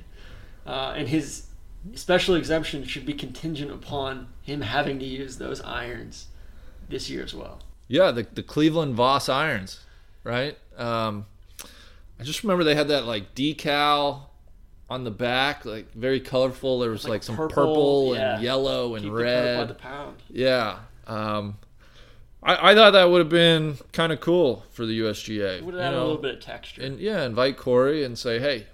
[0.65, 1.47] uh, and his
[1.95, 6.27] special exemption should be contingent upon him having to use those irons
[6.89, 7.59] this year as well.
[7.87, 9.79] Yeah, the the Cleveland VAS irons,
[10.23, 10.57] right?
[10.77, 11.25] Um,
[12.19, 14.27] I just remember they had that like decal
[14.91, 16.79] on the back, like very colorful.
[16.79, 18.35] There was like, Like some purple, purple, yeah.
[18.35, 19.77] and yellow and Keep red.
[20.29, 20.79] Yeah.
[21.07, 21.57] Um,
[22.43, 25.59] I, I thought that would have been kind of cool for the USGA.
[25.59, 26.81] It would you have had a little bit of texture.
[26.81, 28.67] And yeah, invite Corey and say, hey,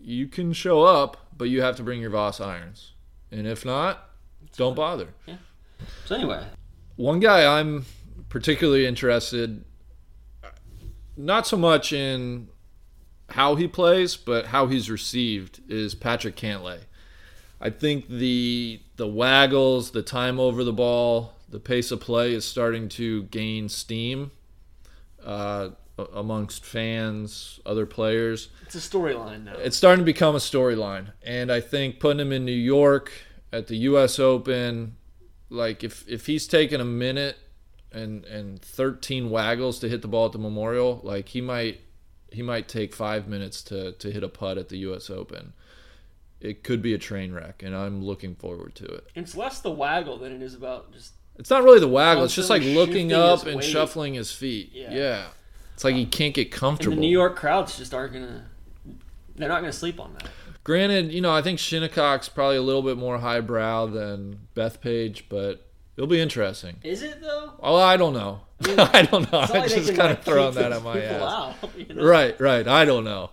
[0.00, 2.92] you can show up, but you have to bring your VAS irons.
[3.32, 4.08] And if not,
[4.56, 5.08] don't bother.
[5.26, 5.38] Yeah.
[6.04, 6.46] so anyway,
[6.94, 7.86] One guy I'm
[8.28, 9.64] particularly interested,
[11.16, 12.50] not so much in
[13.30, 16.80] how he plays, but how he's received, is Patrick Cantlay.
[17.60, 22.44] I think the the waggles, the time over the ball, the pace of play is
[22.44, 24.30] starting to gain steam
[25.24, 25.70] uh,
[26.12, 29.54] amongst fans, other players it's a storyline now.
[29.58, 33.10] it's starting to become a storyline and i think putting him in new york
[33.52, 34.96] at the us open
[35.48, 37.38] like if if he's taking a minute
[37.92, 41.80] and and 13 waggles to hit the ball at the memorial like he might
[42.30, 45.52] he might take five minutes to to hit a putt at the us open
[46.40, 49.70] it could be a train wreck and i'm looking forward to it It's less the
[49.70, 53.12] waggle than it is about just it's not really the waggle it's just like looking
[53.12, 53.64] up and weight.
[53.64, 54.92] shuffling his feet Yeah.
[54.94, 55.26] yeah,
[55.74, 58.46] it's like he can't get and comfortable the New York crowds just aren't gonna.
[59.34, 60.28] They're not gonna sleep on that.
[60.64, 65.65] Granted, you know, I think Shinnecock's probably a little bit more highbrow than Bethpage, but
[65.96, 66.76] it'll be interesting.
[66.82, 67.52] Is it though?
[67.60, 68.40] Well, I don't know.
[68.64, 69.38] I don't know.
[69.40, 71.22] I'm like just kind of throwing that at my ass.
[71.22, 72.04] out, you know?
[72.04, 72.66] Right, right.
[72.66, 73.30] I don't know.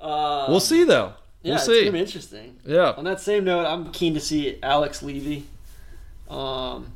[0.00, 1.14] Uh, We'll see, though.
[1.42, 1.80] Yeah, we'll it's see.
[1.80, 2.56] gonna be interesting.
[2.66, 2.92] Yeah.
[2.96, 5.44] On that same note, I'm keen to see Alex Levy.
[6.28, 6.92] Um,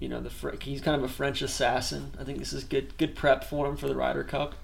[0.00, 2.12] you know, the Fr- he's kind of a French assassin.
[2.20, 4.54] I think this is good good prep for him for the Ryder Cup.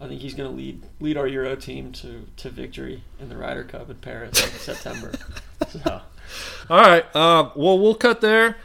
[0.00, 3.36] I think he's going to lead lead our Euro team to, to victory in the
[3.36, 5.12] Ryder Cup in Paris in September.
[5.68, 6.00] So,
[6.70, 7.04] All right.
[7.14, 8.56] Uh, well, we'll cut there.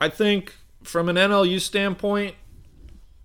[0.00, 2.34] I think from an NLU standpoint,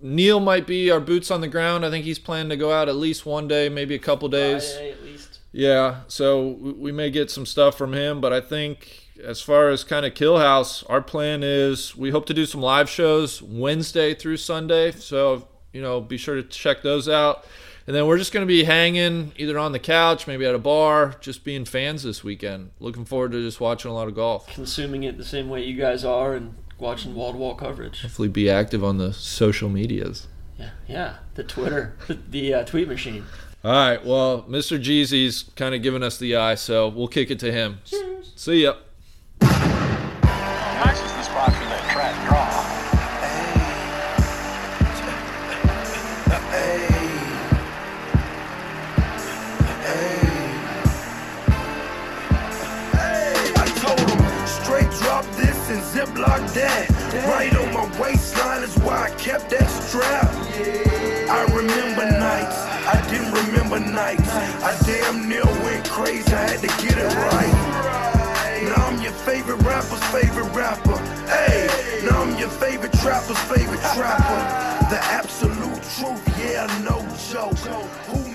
[0.02, 1.86] Neil might be our boots on the ground.
[1.86, 4.74] I think he's planning to go out at least one day, maybe a couple days.
[4.74, 5.40] Friday at least.
[5.52, 9.70] Yeah, so we we may get some stuff from him, but I think as far
[9.70, 13.42] as kind of Kill House, our plan is we hope to do some live shows
[13.42, 14.92] Wednesday through Sunday.
[14.92, 17.46] So, you know, be sure to check those out.
[17.88, 20.60] And then we're just going to be hanging either on the couch, maybe at a
[20.60, 22.72] bar, just being fans this weekend.
[22.80, 24.48] Looking forward to just watching a lot of golf.
[24.48, 28.02] Consuming it the same way you guys are and watching wall to wall coverage.
[28.02, 30.28] Hopefully, be active on the social medias.
[30.58, 31.16] Yeah, yeah.
[31.36, 33.26] The Twitter, the, the uh, tweet machine.
[33.64, 34.80] All right, well, Mr.
[34.80, 37.80] Jeezy's kind of giving us the eye, so we'll kick it to him.
[38.36, 38.76] See ya.
[39.42, 42.55] Nice is the spot for that trap draw.
[56.06, 56.90] Ziplock that.
[57.28, 60.30] Right on my waistline is why I kept that strap.
[61.30, 64.30] I remember nights, I didn't remember nights.
[64.30, 68.64] I damn near went crazy, I had to get it right.
[68.64, 70.98] Now I'm your favorite rapper's favorite rapper.
[71.28, 71.68] Hey,
[72.06, 74.90] now I'm your favorite trapper's favorite trapper.
[74.90, 77.02] The absolute truth, yeah, no
[77.32, 77.58] joke.
[78.08, 78.35] Who